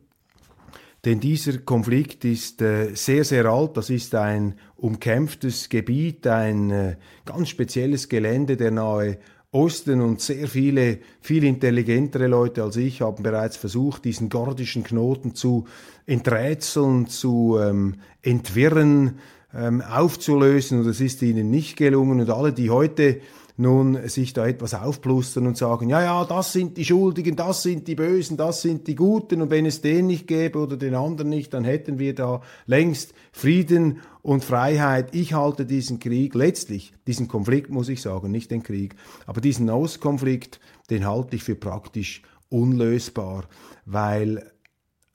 Denn 1.06 1.20
dieser 1.20 1.58
Konflikt 1.58 2.24
ist 2.24 2.60
äh, 2.60 2.92
sehr, 2.94 3.24
sehr 3.24 3.44
alt. 3.46 3.76
Das 3.76 3.90
ist 3.90 4.16
ein 4.16 4.56
umkämpftes 4.74 5.68
Gebiet, 5.68 6.26
ein 6.26 6.70
äh, 6.72 6.96
ganz 7.24 7.48
spezielles 7.48 8.08
Gelände 8.08 8.56
der 8.56 8.72
Nahe 8.72 9.18
Osten. 9.52 10.00
Und 10.00 10.20
sehr 10.20 10.48
viele, 10.48 10.98
viel 11.20 11.44
intelligentere 11.44 12.26
Leute 12.26 12.64
als 12.64 12.76
ich 12.76 13.02
haben 13.02 13.22
bereits 13.22 13.56
versucht, 13.56 14.04
diesen 14.04 14.28
gordischen 14.30 14.82
Knoten 14.82 15.36
zu 15.36 15.68
enträtseln, 16.06 17.06
zu 17.06 17.56
ähm, 17.62 17.94
entwirren, 18.22 19.20
ähm, 19.54 19.82
aufzulösen. 19.82 20.80
Und 20.80 20.88
es 20.88 21.00
ist 21.00 21.22
ihnen 21.22 21.52
nicht 21.52 21.76
gelungen. 21.76 22.18
Und 22.18 22.30
alle, 22.30 22.52
die 22.52 22.70
heute 22.70 23.20
nun 23.56 24.08
sich 24.08 24.32
da 24.32 24.46
etwas 24.46 24.74
aufplustern 24.74 25.46
und 25.46 25.56
sagen, 25.56 25.88
ja, 25.88 26.02
ja, 26.02 26.24
das 26.24 26.52
sind 26.52 26.76
die 26.76 26.84
Schuldigen, 26.84 27.36
das 27.36 27.62
sind 27.62 27.88
die 27.88 27.94
Bösen, 27.94 28.36
das 28.36 28.62
sind 28.62 28.86
die 28.86 28.94
Guten 28.94 29.40
und 29.42 29.50
wenn 29.50 29.66
es 29.66 29.80
den 29.80 30.06
nicht 30.06 30.26
gäbe 30.26 30.58
oder 30.58 30.76
den 30.76 30.94
anderen 30.94 31.30
nicht, 31.30 31.54
dann 31.54 31.64
hätten 31.64 31.98
wir 31.98 32.14
da 32.14 32.42
längst 32.66 33.14
Frieden 33.32 34.00
und 34.22 34.44
Freiheit. 34.44 35.14
Ich 35.14 35.32
halte 35.32 35.64
diesen 35.64 36.00
Krieg 36.00 36.34
letztlich, 36.34 36.92
diesen 37.06 37.28
Konflikt 37.28 37.70
muss 37.70 37.88
ich 37.88 38.02
sagen, 38.02 38.30
nicht 38.30 38.50
den 38.50 38.62
Krieg, 38.62 38.94
aber 39.26 39.40
diesen 39.40 39.70
Ostkonflikt, 39.70 40.60
den 40.90 41.06
halte 41.06 41.36
ich 41.36 41.44
für 41.44 41.54
praktisch 41.54 42.22
unlösbar, 42.48 43.44
weil 43.86 44.50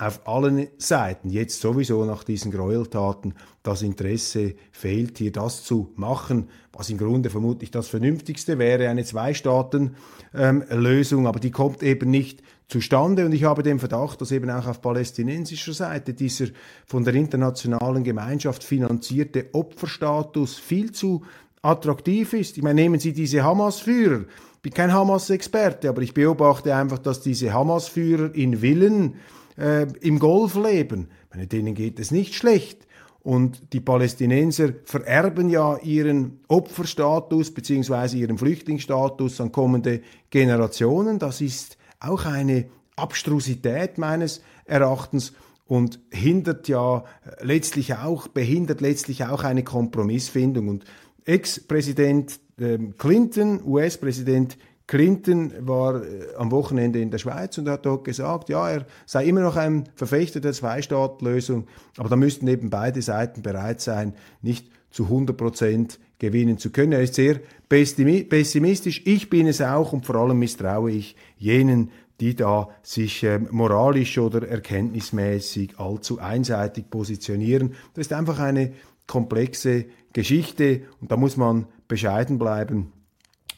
auf 0.01 0.27
allen 0.27 0.67
Seiten, 0.79 1.29
jetzt 1.29 1.61
sowieso 1.61 2.03
nach 2.05 2.23
diesen 2.23 2.51
Gräueltaten, 2.51 3.35
das 3.61 3.83
Interesse 3.83 4.55
fehlt, 4.71 5.19
hier 5.19 5.31
das 5.31 5.63
zu 5.63 5.91
machen, 5.95 6.49
was 6.73 6.89
im 6.89 6.97
Grunde 6.97 7.29
vermutlich 7.29 7.69
das 7.69 7.87
Vernünftigste 7.87 8.57
wäre, 8.57 8.89
eine 8.89 9.05
Zwei-Staaten-Lösung, 9.05 11.21
ähm, 11.21 11.27
aber 11.27 11.39
die 11.39 11.51
kommt 11.51 11.83
eben 11.83 12.09
nicht 12.09 12.41
zustande. 12.67 13.27
Und 13.27 13.33
ich 13.33 13.43
habe 13.43 13.61
den 13.61 13.77
Verdacht, 13.77 14.21
dass 14.21 14.31
eben 14.31 14.49
auch 14.49 14.65
auf 14.65 14.81
palästinensischer 14.81 15.73
Seite 15.73 16.15
dieser 16.15 16.47
von 16.87 17.03
der 17.03 17.13
internationalen 17.13 18.03
Gemeinschaft 18.03 18.63
finanzierte 18.63 19.53
Opferstatus 19.53 20.57
viel 20.57 20.93
zu 20.93 21.21
attraktiv 21.61 22.33
ist. 22.33 22.57
Ich 22.57 22.63
meine, 22.63 22.81
nehmen 22.81 22.99
Sie 22.99 23.13
diese 23.13 23.43
Hamas-Führer. 23.43 24.21
Ich 24.55 24.61
bin 24.63 24.73
kein 24.73 24.91
Hamas-Experte, 24.91 25.89
aber 25.89 26.01
ich 26.01 26.15
beobachte 26.15 26.75
einfach, 26.75 26.97
dass 26.97 27.21
diese 27.21 27.53
Hamas-Führer 27.53 28.33
in 28.33 28.63
Willen 28.63 29.19
äh, 29.61 29.87
im 30.01 30.19
Golf 30.19 30.55
leben. 30.55 31.09
Meine, 31.31 31.47
denen 31.47 31.75
geht 31.75 31.99
es 31.99 32.11
nicht 32.11 32.33
schlecht. 32.35 32.87
Und 33.23 33.73
die 33.73 33.79
Palästinenser 33.79 34.73
vererben 34.83 35.49
ja 35.49 35.77
ihren 35.77 36.39
Opferstatus 36.47 37.53
beziehungsweise 37.53 38.17
ihren 38.17 38.39
Flüchtlingsstatus 38.39 39.39
an 39.39 39.51
kommende 39.51 40.01
Generationen. 40.31 41.19
Das 41.19 41.39
ist 41.39 41.77
auch 41.99 42.25
eine 42.25 42.65
Abstrusität 42.95 43.99
meines 43.99 44.41
Erachtens 44.65 45.33
und 45.67 45.99
hindert 46.09 46.67
ja 46.67 47.03
letztlich 47.41 47.93
auch, 47.93 48.27
behindert 48.27 48.81
letztlich 48.81 49.23
auch 49.25 49.43
eine 49.43 49.63
Kompromissfindung. 49.63 50.67
Und 50.67 50.85
Ex-Präsident 51.25 52.39
ähm, 52.59 52.95
Clinton, 52.97 53.61
US-Präsident 53.63 54.57
Clinton 54.91 55.53
war 55.65 56.03
äh, 56.03 56.35
am 56.35 56.51
Wochenende 56.51 56.99
in 56.99 57.11
der 57.11 57.17
Schweiz 57.17 57.57
und 57.57 57.69
hat 57.69 57.85
dort 57.85 58.03
gesagt, 58.03 58.49
ja, 58.49 58.69
er 58.69 58.85
sei 59.05 59.23
immer 59.23 59.39
noch 59.39 59.55
ein 59.55 59.87
Verfechter 59.95 60.41
der 60.41 60.51
Zwei-Staat-Lösung, 60.51 61.67
aber 61.95 62.09
da 62.09 62.17
müssten 62.17 62.45
eben 62.49 62.69
beide 62.69 63.01
Seiten 63.01 63.41
bereit 63.41 63.79
sein, 63.79 64.15
nicht 64.41 64.69
zu 64.89 65.05
100 65.05 65.37
Prozent 65.37 65.97
gewinnen 66.19 66.57
zu 66.57 66.71
können. 66.71 66.91
Er 66.91 67.03
ist 67.03 67.15
sehr 67.15 67.39
pessimistisch. 67.69 69.01
Ich 69.05 69.29
bin 69.29 69.47
es 69.47 69.61
auch 69.61 69.93
und 69.93 70.05
vor 70.05 70.17
allem 70.17 70.39
misstraue 70.39 70.91
ich 70.91 71.15
jenen, 71.37 71.91
die 72.19 72.35
da 72.35 72.67
sich 72.83 73.23
äh, 73.23 73.39
moralisch 73.39 74.17
oder 74.17 74.45
erkenntnismäßig 74.45 75.79
allzu 75.79 76.19
einseitig 76.19 76.89
positionieren. 76.89 77.75
Das 77.93 78.07
ist 78.07 78.13
einfach 78.13 78.39
eine 78.39 78.73
komplexe 79.07 79.85
Geschichte 80.11 80.81
und 80.99 81.13
da 81.13 81.15
muss 81.15 81.37
man 81.37 81.67
bescheiden 81.87 82.37
bleiben. 82.37 82.91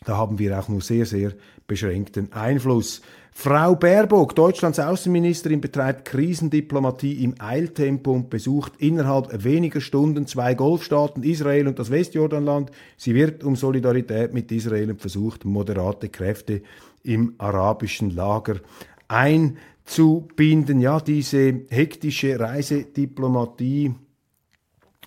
Da 0.05 0.17
haben 0.17 0.39
wir 0.39 0.59
auch 0.59 0.67
nur 0.69 0.81
sehr, 0.81 1.05
sehr 1.05 1.33
beschränkten 1.67 2.31
Einfluss. 2.33 3.01
Frau 3.35 3.75
Baerbock, 3.75 4.35
Deutschlands 4.35 4.79
Außenministerin, 4.79 5.59
betreibt 5.59 6.05
Krisendiplomatie 6.05 7.23
im 7.23 7.35
Eiltempo 7.39 8.11
und 8.11 8.29
besucht 8.29 8.73
innerhalb 8.77 9.43
weniger 9.43 9.81
Stunden 9.81 10.27
zwei 10.27 10.53
Golfstaaten, 10.53 11.23
Israel 11.23 11.67
und 11.67 11.79
das 11.79 11.89
Westjordanland. 11.89 12.71
Sie 12.95 13.15
wird 13.15 13.43
um 13.43 13.55
Solidarität 13.55 14.33
mit 14.33 14.51
Israel 14.51 14.91
und 14.91 15.01
versucht, 15.01 15.45
moderate 15.45 16.09
Kräfte 16.09 16.61
im 17.01 17.33
arabischen 17.39 18.11
Lager 18.11 18.59
einzubinden. 19.07 20.79
Ja, 20.79 20.99
diese 20.99 21.61
hektische 21.69 22.39
Reisediplomatie, 22.39 23.95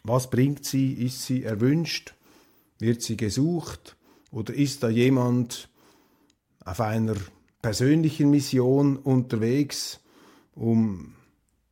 was 0.03 0.31
bringt 0.31 0.65
sie? 0.65 0.93
Ist 0.95 1.25
sie 1.27 1.45
erwünscht? 1.45 2.15
Wird 2.81 3.03
sie 3.03 3.17
gesucht? 3.17 3.97
Oder 4.37 4.53
ist 4.53 4.83
da 4.83 4.91
jemand 4.91 5.71
auf 6.63 6.83
einer 6.83 7.15
persönlichen 7.63 8.29
Mission 8.29 8.99
unterwegs, 8.99 10.01
um 10.55 11.15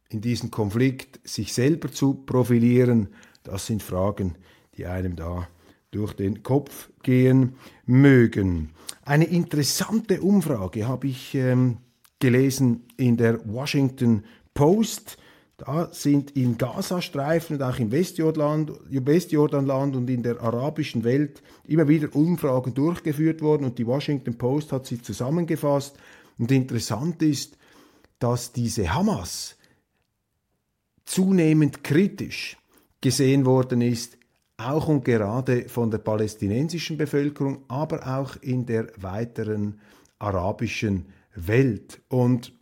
in 0.09 0.23
diesem 0.23 0.51
Konflikt 0.51 1.21
sich 1.29 1.53
selber 1.53 1.93
zu 1.93 2.15
profilieren? 2.15 3.09
Das 3.43 3.67
sind 3.67 3.83
Fragen, 3.83 4.37
die 4.79 4.87
einem 4.87 5.15
da 5.15 5.47
durch 5.91 6.15
den 6.15 6.43
Kopf 6.43 6.89
gehen 7.03 7.57
mögen. 7.85 8.71
Eine 9.03 9.27
interessante 9.27 10.23
Umfrage 10.23 10.89
habe 10.89 11.09
ich 11.09 11.35
ähm, 11.35 11.77
gelesen 12.19 12.87
in 12.97 13.19
der 13.19 13.47
Washington 13.47 14.25
Post. 14.55 15.19
Da 15.57 15.89
sind 15.93 16.37
im 16.37 16.59
Gazastreifen 16.59 17.57
und 17.57 17.63
auch 17.63 17.79
im 17.79 17.93
Westjordanland, 17.93 18.73
Westjordanland 18.89 19.95
und 19.95 20.11
in 20.11 20.23
der 20.23 20.41
arabischen 20.41 21.05
Welt 21.05 21.43
immer 21.65 21.87
wieder 21.87 22.15
Umfragen 22.15 22.75
durchgeführt 22.75 23.41
worden 23.41 23.65
und 23.65 23.79
die 23.79 23.87
Washington 23.87 24.37
Post 24.37 24.73
hat 24.73 24.87
sie 24.87 25.01
zusammengefasst. 25.01 25.97
Und 26.39 26.51
interessant 26.51 27.23
ist, 27.23 27.57
dass 28.19 28.53
diese 28.53 28.93
Hamas 28.93 29.57
zunehmend 31.05 31.85
kritisch 31.85 32.57
gesehen 33.01 33.45
worden 33.45 33.81
ist 33.81 34.17
auch 34.57 34.89
und 34.89 35.05
gerade 35.05 35.69
von 35.69 35.91
der 35.91 35.99
palästinensischen 35.99 36.97
Bevölkerung, 36.97 37.65
aber 37.69 38.19
auch 38.19 38.37
in 38.41 38.67
der 38.67 38.89
weiteren 38.97 39.81
arabischen 40.19 41.07
Welt. 41.35 42.01
Und 42.09 42.53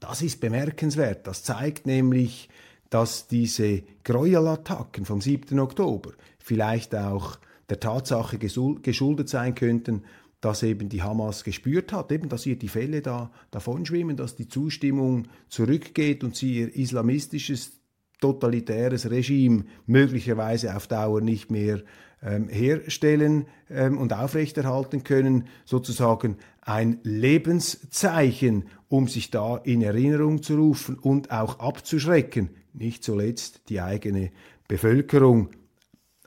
das 0.00 0.22
ist 0.22 0.40
bemerkenswert. 0.40 1.26
Das 1.26 1.44
zeigt 1.44 1.86
nämlich, 1.86 2.48
dass 2.88 3.28
diese 3.28 3.82
Gräuelattacken 4.04 5.04
vom 5.04 5.20
7. 5.20 5.58
Oktober 5.60 6.12
vielleicht 6.38 6.94
auch 6.94 7.38
der 7.68 7.78
Tatsache 7.78 8.38
geschuldet 8.38 9.28
sein 9.28 9.54
könnten, 9.54 10.02
dass 10.40 10.62
eben 10.62 10.88
die 10.88 11.02
Hamas 11.02 11.44
gespürt 11.44 11.92
hat, 11.92 12.10
eben, 12.10 12.28
dass 12.28 12.46
ihr 12.46 12.56
die 12.56 12.68
Fälle 12.68 13.02
da 13.02 13.30
davon 13.50 13.84
schwimmen, 13.84 14.16
dass 14.16 14.36
die 14.36 14.48
Zustimmung 14.48 15.28
zurückgeht 15.48 16.24
und 16.24 16.34
sie 16.34 16.60
ihr 16.60 16.74
islamistisches 16.74 17.80
totalitäres 18.20 19.10
Regime 19.10 19.64
möglicherweise 19.86 20.74
auf 20.74 20.86
Dauer 20.86 21.20
nicht 21.20 21.50
mehr 21.50 21.82
ähm, 22.22 22.48
herstellen 22.48 23.46
ähm, 23.70 23.98
und 23.98 24.12
aufrechterhalten 24.12 25.04
können, 25.04 25.48
sozusagen 25.64 26.36
ein 26.70 27.00
Lebenszeichen, 27.02 28.68
um 28.88 29.08
sich 29.08 29.32
da 29.32 29.56
in 29.56 29.82
Erinnerung 29.82 30.40
zu 30.40 30.54
rufen 30.54 30.96
und 30.96 31.32
auch 31.32 31.58
abzuschrecken, 31.58 32.50
nicht 32.72 33.02
zuletzt 33.02 33.62
die 33.68 33.80
eigene 33.80 34.30
Bevölkerung. 34.68 35.48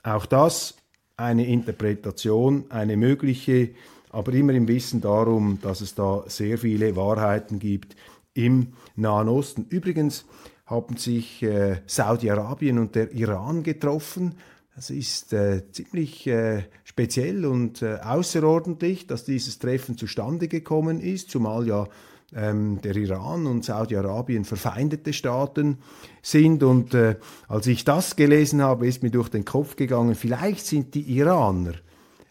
Auch 0.02 0.26
das 0.26 0.76
eine 1.16 1.46
Interpretation, 1.46 2.66
eine 2.68 2.98
mögliche, 2.98 3.70
aber 4.10 4.34
immer 4.34 4.52
im 4.52 4.68
Wissen 4.68 5.00
darum, 5.00 5.60
dass 5.62 5.80
es 5.80 5.94
da 5.94 6.24
sehr 6.26 6.58
viele 6.58 6.94
Wahrheiten 6.94 7.58
gibt 7.58 7.96
im 8.34 8.74
Nahen 8.96 9.30
Osten. 9.30 9.64
Übrigens, 9.70 10.26
haben 10.66 10.98
sich 10.98 11.42
äh, 11.42 11.80
Saudi-Arabien 11.86 12.78
und 12.78 12.94
der 12.96 13.12
Iran 13.12 13.62
getroffen. 13.62 14.34
Das 14.76 14.90
ist 14.90 15.32
äh, 15.32 15.62
ziemlich 15.70 16.26
äh, 16.26 16.64
speziell 16.82 17.46
und 17.46 17.80
äh, 17.82 17.98
außerordentlich, 18.02 19.06
dass 19.06 19.24
dieses 19.24 19.60
Treffen 19.60 19.96
zustande 19.96 20.48
gekommen 20.48 21.00
ist, 21.00 21.30
zumal 21.30 21.68
ja 21.68 21.86
ähm, 22.34 22.80
der 22.82 22.96
Iran 22.96 23.46
und 23.46 23.64
Saudi-Arabien 23.64 24.44
verfeindete 24.44 25.12
Staaten 25.12 25.78
sind. 26.22 26.64
Und 26.64 26.92
äh, 26.92 27.16
als 27.46 27.68
ich 27.68 27.84
das 27.84 28.16
gelesen 28.16 28.62
habe, 28.62 28.88
ist 28.88 29.04
mir 29.04 29.10
durch 29.10 29.28
den 29.28 29.44
Kopf 29.44 29.76
gegangen, 29.76 30.16
vielleicht 30.16 30.66
sind 30.66 30.94
die 30.94 31.18
Iraner 31.18 31.74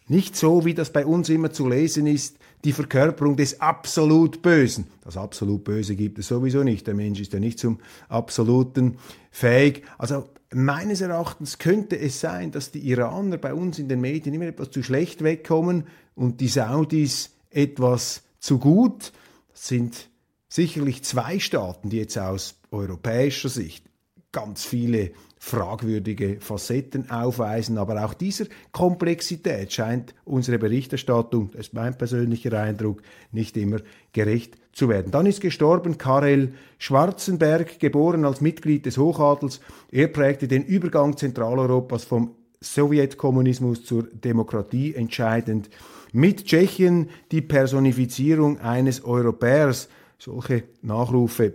nicht 0.10 0.36
so, 0.36 0.66
wie 0.66 0.74
das 0.74 0.92
bei 0.92 1.06
uns 1.06 1.30
immer 1.30 1.52
zu 1.52 1.70
lesen 1.70 2.08
ist, 2.08 2.38
die 2.66 2.74
Verkörperung 2.74 3.38
des 3.38 3.62
absolut 3.62 4.42
Bösen. 4.42 4.88
Das 5.04 5.16
absolut 5.16 5.64
Böse 5.64 5.96
gibt 5.96 6.20
es 6.20 6.28
sowieso 6.28 6.64
nicht. 6.64 6.88
Der 6.88 6.94
Mensch 6.94 7.22
ist 7.22 7.34
ja 7.34 7.40
nicht 7.40 7.60
zum 7.60 7.80
Absoluten 8.10 8.98
fähig. 9.32 9.84
Also 9.98 10.30
meines 10.56 11.02
Erachtens 11.02 11.58
könnte 11.58 11.98
es 11.98 12.20
sein, 12.20 12.52
dass 12.52 12.72
die 12.72 12.88
Iraner 12.90 13.38
bei 13.38 13.54
uns 13.54 13.80
in 13.80 13.88
den 13.88 14.02
Medien 14.02 14.36
immer 14.36 14.46
etwas 14.46 14.72
zu 14.72 14.84
schlecht 14.84 15.24
wegkommen 15.24 15.88
und 16.16 16.42
die 16.42 16.48
Saudis 16.48 17.32
etwas 17.50 18.24
zu 18.40 18.60
gut. 18.60 19.12
Das 19.52 19.68
sind 19.68 20.10
sicherlich 20.48 21.04
zwei 21.04 21.40
Staaten, 21.40 21.90
die 21.90 21.98
jetzt 21.98 22.18
aus 22.18 22.56
europäischer 22.72 23.50
Sicht 23.50 23.86
ganz 24.34 24.66
viele 24.66 25.12
fragwürdige 25.38 26.38
Facetten 26.42 27.10
aufweisen. 27.10 27.78
Aber 27.78 28.04
auch 28.04 28.14
dieser 28.14 28.46
Komplexität 28.74 29.72
scheint 29.72 30.14
unsere 30.26 30.60
Berichterstattung, 30.60 31.52
das 31.52 31.68
ist 31.68 31.74
mein 31.74 31.98
persönlicher 31.98 32.60
Eindruck, 32.60 33.02
nicht 33.32 33.56
immer 33.56 33.78
gerecht 34.12 34.58
zu 34.74 34.90
werden. 34.90 35.12
Dann 35.12 35.26
ist 35.26 35.40
gestorben 35.40 35.98
Karel 35.98 36.54
Schwarzenberg, 36.80 37.80
geboren 37.80 38.26
als 38.26 38.42
Mitglied 38.42 38.86
des 38.86 38.98
Hochadels. 38.98 39.62
Er 39.92 40.08
prägte 40.08 40.48
den 40.48 40.66
Übergang 40.66 41.16
Zentraleuropas 41.16 42.04
vom 42.04 42.32
Sowjetkommunismus 42.60 43.86
zur 43.86 44.04
Demokratie 44.04 44.96
entscheidend. 44.96 45.70
Mit 46.12 46.46
Tschechien 46.46 47.10
die 47.32 47.42
Personifizierung 47.42 48.60
eines 48.60 49.04
Europäers. 49.04 49.90
Solche 50.18 50.64
Nachrufe 50.82 51.54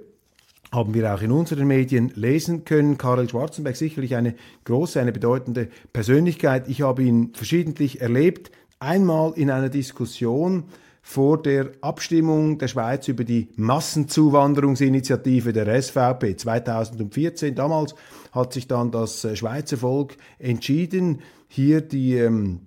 haben 0.73 0.95
wir 0.95 1.15
auch 1.15 1.23
in 1.23 1.31
unseren 1.31 1.67
Medien 1.67 2.13
lesen 2.15 2.65
können. 2.65 2.99
Karel 2.99 3.29
Schwarzenberg, 3.29 3.77
sicherlich 3.77 4.17
eine 4.17 4.35
große, 4.65 5.01
eine 5.01 5.13
bedeutende 5.13 5.69
Persönlichkeit. 5.93 6.69
Ich 6.69 6.83
habe 6.83 7.03
ihn 7.03 7.33
verschiedentlich 7.35 8.01
erlebt. 8.01 8.51
Einmal 8.79 9.33
in 9.35 9.51
einer 9.51 9.71
Diskussion 9.71 10.65
vor 11.03 11.41
der 11.41 11.73
Abstimmung 11.81 12.59
der 12.59 12.69
Schweiz 12.69 13.09
über 13.09 13.25
die 13.25 13.49
Massenzuwanderungsinitiative 13.57 15.55
der 15.55 15.83
SVP 15.83 16.37
2014. 16.37 17.55
Damals 17.55 17.95
hat 18.33 18.53
sich 18.53 18.69
dann 18.69 18.91
das 18.91 19.27
Schweizer 19.39 19.79
Volk 19.79 20.19
entschieden, 20.39 21.23
hier 21.49 21.81
die 21.81 22.17
ähm, 22.17 22.61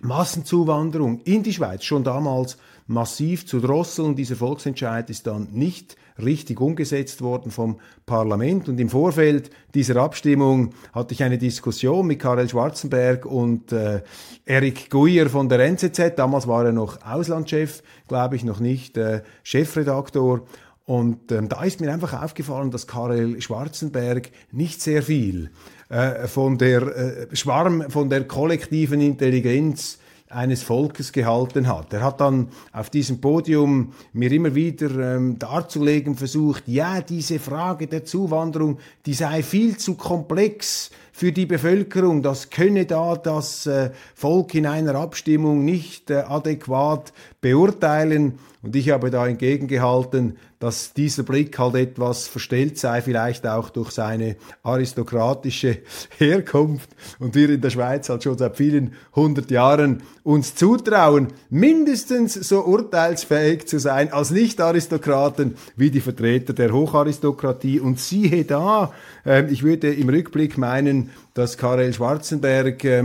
Massenzuwanderung 0.00 1.20
in 1.20 1.42
die 1.42 1.54
Schweiz 1.54 1.84
schon 1.84 2.04
damals 2.04 2.58
massiv 2.88 3.46
zu 3.46 3.60
drosseln. 3.60 4.16
Dieser 4.16 4.34
Volksentscheid 4.34 5.08
ist 5.10 5.26
dann 5.26 5.48
nicht 5.52 5.96
richtig 6.20 6.60
umgesetzt 6.60 7.22
worden 7.22 7.52
vom 7.52 7.78
Parlament. 8.06 8.68
Und 8.68 8.80
im 8.80 8.88
Vorfeld 8.88 9.50
dieser 9.74 9.96
Abstimmung 9.96 10.70
hatte 10.92 11.14
ich 11.14 11.22
eine 11.22 11.38
Diskussion 11.38 12.06
mit 12.06 12.18
Karel 12.18 12.48
Schwarzenberg 12.48 13.24
und 13.24 13.70
äh, 13.70 14.02
Eric 14.44 14.90
Guier 14.90 15.30
von 15.30 15.48
der 15.48 15.60
NZZ. 15.60 16.16
Damals 16.16 16.48
war 16.48 16.64
er 16.64 16.72
noch 16.72 17.04
Auslandschef, 17.04 17.82
glaube 18.08 18.34
ich, 18.34 18.42
noch 18.42 18.58
nicht 18.58 18.96
äh, 18.96 19.22
Chefredaktor. 19.44 20.40
Und 20.86 21.30
ähm, 21.30 21.50
da 21.50 21.62
ist 21.64 21.80
mir 21.82 21.92
einfach 21.92 22.20
aufgefallen, 22.22 22.70
dass 22.70 22.86
Karel 22.86 23.40
Schwarzenberg 23.42 24.30
nicht 24.50 24.80
sehr 24.80 25.02
viel 25.02 25.50
äh, 25.90 26.26
von 26.26 26.56
der 26.56 26.82
äh, 26.82 27.36
Schwarm, 27.36 27.90
von 27.90 28.08
der 28.08 28.26
kollektiven 28.26 29.02
Intelligenz 29.02 29.98
eines 30.30 30.62
Volkes 30.62 31.12
gehalten 31.12 31.68
hat. 31.68 31.92
Er 31.92 32.02
hat 32.02 32.20
dann 32.20 32.48
auf 32.72 32.90
diesem 32.90 33.20
Podium 33.20 33.92
mir 34.12 34.30
immer 34.32 34.54
wieder 34.54 35.16
ähm, 35.16 35.38
darzulegen 35.38 36.16
versucht, 36.16 36.64
ja, 36.66 37.00
diese 37.00 37.38
Frage 37.38 37.86
der 37.86 38.04
Zuwanderung, 38.04 38.78
die 39.06 39.14
sei 39.14 39.42
viel 39.42 39.76
zu 39.76 39.94
komplex 39.94 40.90
für 41.12 41.32
die 41.32 41.46
Bevölkerung, 41.46 42.22
das 42.22 42.50
könne 42.50 42.86
da 42.86 43.16
das 43.16 43.66
äh, 43.66 43.90
Volk 44.14 44.54
in 44.54 44.66
einer 44.66 44.94
Abstimmung 44.94 45.64
nicht 45.64 46.10
äh, 46.10 46.18
adäquat 46.18 47.12
beurteilen. 47.40 48.38
Und 48.60 48.74
ich 48.74 48.90
habe 48.90 49.10
da 49.10 49.24
entgegengehalten, 49.24 50.36
dass 50.58 50.92
dieser 50.92 51.22
Blick 51.22 51.56
halt 51.60 51.76
etwas 51.76 52.26
verstellt 52.26 52.76
sei, 52.76 53.00
vielleicht 53.02 53.46
auch 53.46 53.70
durch 53.70 53.92
seine 53.92 54.34
aristokratische 54.64 55.78
Herkunft 56.18 56.90
und 57.20 57.36
wir 57.36 57.50
in 57.50 57.60
der 57.60 57.70
Schweiz 57.70 58.08
halt 58.08 58.24
schon 58.24 58.36
seit 58.36 58.56
vielen 58.56 58.94
hundert 59.14 59.52
Jahren 59.52 60.02
uns 60.24 60.56
zutrauen, 60.56 61.28
mindestens 61.50 62.34
so 62.34 62.64
urteilsfähig 62.64 63.68
zu 63.68 63.78
sein 63.78 64.12
als 64.12 64.32
Nicht-Aristokraten 64.32 65.54
wie 65.76 65.92
die 65.92 66.00
Vertreter 66.00 66.52
der 66.52 66.72
Hocharistokratie. 66.72 67.78
Und 67.78 68.00
siehe 68.00 68.44
da, 68.44 68.92
äh, 69.24 69.48
ich 69.52 69.62
würde 69.62 69.94
im 69.94 70.08
Rückblick 70.08 70.58
meinen, 70.58 71.10
dass 71.34 71.58
Karel 71.58 71.92
Schwarzenberg 71.92 72.82
äh, 72.84 73.04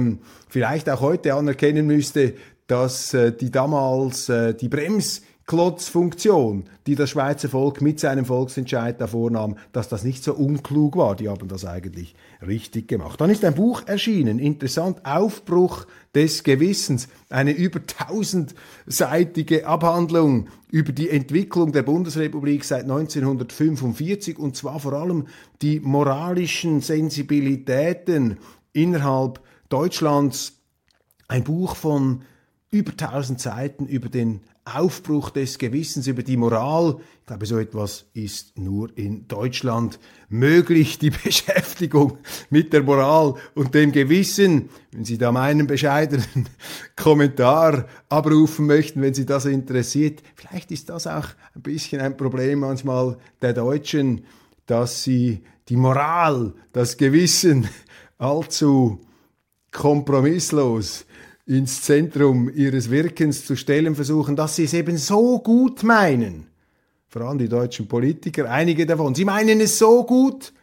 vielleicht 0.49 0.89
auch 0.89 1.01
heute 1.01 1.35
anerkennen 1.35 1.85
müsste, 1.85 2.33
dass 2.65 3.13
äh, 3.13 3.31
die 3.31 3.51
damals 3.51 4.29
äh, 4.29 4.55
die 4.55 4.69
Brems 4.69 5.21
Klotzfunktion, 5.45 6.63
die 6.87 6.95
das 6.95 7.09
Schweizer 7.09 7.49
Volk 7.49 7.81
mit 7.81 7.99
seinem 7.99 8.23
Volksentscheid 8.23 8.99
da 9.01 9.07
vornahm, 9.07 9.57
dass 9.73 9.89
das 9.89 10.03
nicht 10.05 10.23
so 10.23 10.33
unklug 10.33 10.95
war. 10.95 11.17
Die 11.17 11.27
haben 11.27 11.49
das 11.49 11.65
eigentlich 11.65 12.15
richtig 12.41 12.87
gemacht. 12.87 13.19
Dann 13.19 13.29
ist 13.29 13.43
ein 13.43 13.53
Buch 13.53 13.83
erschienen, 13.85 14.39
interessant, 14.39 15.05
Aufbruch 15.05 15.85
des 16.15 16.43
Gewissens, 16.43 17.09
eine 17.29 17.51
über 17.51 17.85
tausendseitige 17.85 19.67
Abhandlung 19.67 20.47
über 20.71 20.93
die 20.93 21.09
Entwicklung 21.09 21.73
der 21.73 21.83
Bundesrepublik 21.83 22.63
seit 22.63 22.83
1945 22.83 24.39
und 24.39 24.55
zwar 24.55 24.79
vor 24.79 24.93
allem 24.93 25.27
die 25.61 25.81
moralischen 25.81 26.79
Sensibilitäten 26.79 28.37
innerhalb 28.71 29.41
Deutschlands. 29.67 30.53
Ein 31.27 31.43
Buch 31.43 31.75
von 31.75 32.23
über 32.71 32.95
tausend 32.97 33.39
Seiten 33.39 33.85
über 33.85 34.09
den 34.09 34.41
Aufbruch 34.65 35.29
des 35.29 35.57
Gewissens, 35.57 36.07
über 36.07 36.23
die 36.23 36.37
Moral. 36.37 36.97
Ich 37.19 37.25
glaube, 37.25 37.45
so 37.45 37.57
etwas 37.57 38.05
ist 38.13 38.57
nur 38.57 38.97
in 38.97 39.27
Deutschland 39.27 39.99
möglich, 40.29 40.99
die 40.99 41.09
Beschäftigung 41.23 42.17
mit 42.49 42.71
der 42.71 42.83
Moral 42.83 43.35
und 43.55 43.73
dem 43.73 43.91
Gewissen. 43.91 44.69
Wenn 44.91 45.05
Sie 45.05 45.17
da 45.17 45.31
meinen 45.31 45.67
bescheidenen 45.67 46.47
Kommentar 46.95 47.87
abrufen 48.09 48.65
möchten, 48.65 49.01
wenn 49.01 49.13
Sie 49.13 49.25
das 49.25 49.45
interessiert, 49.45 50.23
vielleicht 50.35 50.71
ist 50.71 50.89
das 50.89 51.07
auch 51.07 51.27
ein 51.55 51.61
bisschen 51.61 51.99
ein 51.99 52.15
Problem 52.15 52.59
manchmal 52.59 53.17
der 53.41 53.53
Deutschen, 53.53 54.23
dass 54.65 55.03
sie 55.03 55.43
die 55.69 55.75
Moral, 55.75 56.53
das 56.71 56.97
Gewissen 56.97 57.67
allzu 58.17 59.01
kompromisslos 59.71 61.05
ins 61.45 61.81
Zentrum 61.81 62.49
ihres 62.53 62.89
Wirkens 62.89 63.45
zu 63.45 63.55
stellen 63.55 63.95
versuchen, 63.95 64.35
dass 64.35 64.55
sie 64.55 64.63
es 64.63 64.73
eben 64.73 64.97
so 64.97 65.39
gut 65.39 65.83
meinen. 65.83 66.47
Vor 67.07 67.23
allem 67.23 67.37
die 67.37 67.49
deutschen 67.49 67.87
Politiker, 67.87 68.49
einige 68.49 68.85
davon, 68.85 69.13
sie 69.13 69.25
meinen 69.25 69.59
es 69.59 69.77
so 69.77 70.03
gut, 70.03 70.53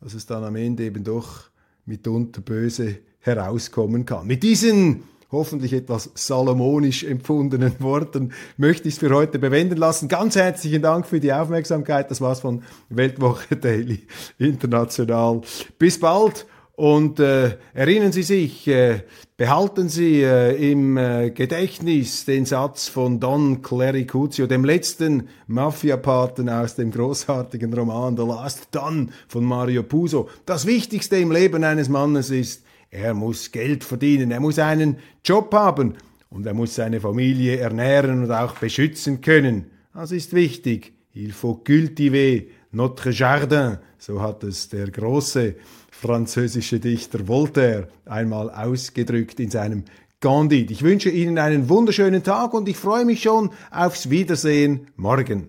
dass 0.00 0.14
es 0.14 0.26
dann 0.26 0.44
am 0.44 0.56
Ende 0.56 0.84
eben 0.84 1.02
doch 1.02 1.44
mitunter 1.86 2.40
böse 2.40 2.98
herauskommen 3.20 4.04
kann. 4.04 4.26
Mit 4.26 4.42
diesen 4.42 5.04
hoffentlich 5.32 5.72
etwas 5.72 6.10
salomonisch 6.14 7.04
empfundenen 7.04 7.74
Worten 7.80 8.32
möchte 8.58 8.88
ich 8.88 8.94
es 8.94 9.00
für 9.00 9.10
heute 9.14 9.38
bewenden 9.38 9.78
lassen. 9.78 10.06
Ganz 10.08 10.36
herzlichen 10.36 10.82
Dank 10.82 11.06
für 11.06 11.20
die 11.20 11.32
Aufmerksamkeit. 11.32 12.10
Das 12.10 12.20
war's 12.20 12.40
von 12.40 12.62
Weltwoche 12.90 13.56
Daily 13.56 14.06
International. 14.38 15.40
Bis 15.78 15.98
bald 15.98 16.46
und 16.82 17.20
äh, 17.20 17.58
erinnern 17.74 18.10
Sie 18.10 18.24
sich, 18.24 18.66
äh, 18.66 19.04
behalten 19.36 19.88
Sie 19.88 20.20
äh, 20.20 20.72
im 20.72 20.96
äh, 20.96 21.30
Gedächtnis 21.30 22.24
den 22.24 22.44
Satz 22.44 22.88
von 22.88 23.20
Don 23.20 23.62
Clericuzio, 23.62 24.48
dem 24.48 24.64
letzten 24.64 25.28
Mafia-Paten 25.46 26.48
aus 26.48 26.74
dem 26.74 26.90
großartigen 26.90 27.72
Roman 27.72 28.16
The 28.16 28.24
Last 28.24 28.66
Don 28.72 29.12
von 29.28 29.44
Mario 29.44 29.84
Puzo. 29.84 30.28
Das 30.44 30.66
Wichtigste 30.66 31.18
im 31.18 31.30
Leben 31.30 31.62
eines 31.62 31.88
Mannes 31.88 32.30
ist, 32.30 32.64
er 32.90 33.14
muss 33.14 33.52
Geld 33.52 33.84
verdienen, 33.84 34.32
er 34.32 34.40
muss 34.40 34.58
einen 34.58 34.96
Job 35.24 35.54
haben 35.54 35.94
und 36.30 36.44
er 36.46 36.54
muss 36.54 36.74
seine 36.74 37.00
Familie 37.00 37.58
ernähren 37.58 38.24
und 38.24 38.32
auch 38.32 38.56
beschützen 38.56 39.20
können. 39.20 39.66
Das 39.94 40.10
ist 40.10 40.32
wichtig. 40.32 40.94
Il 41.14 41.30
faut 41.32 41.64
cultiver 41.64 42.42
notre 42.72 43.12
jardin, 43.12 43.78
so 43.98 44.20
hat 44.20 44.42
es 44.42 44.68
der 44.68 44.90
große 44.90 45.54
französische 46.02 46.80
Dichter 46.80 47.28
Voltaire 47.28 47.86
einmal 48.06 48.50
ausgedrückt 48.50 49.38
in 49.38 49.50
seinem 49.50 49.84
Candide. 50.20 50.72
Ich 50.72 50.82
wünsche 50.82 51.10
Ihnen 51.10 51.38
einen 51.38 51.68
wunderschönen 51.68 52.24
Tag 52.24 52.54
und 52.54 52.68
ich 52.68 52.76
freue 52.76 53.04
mich 53.04 53.22
schon 53.22 53.50
aufs 53.70 54.10
Wiedersehen 54.10 54.88
morgen. 54.96 55.48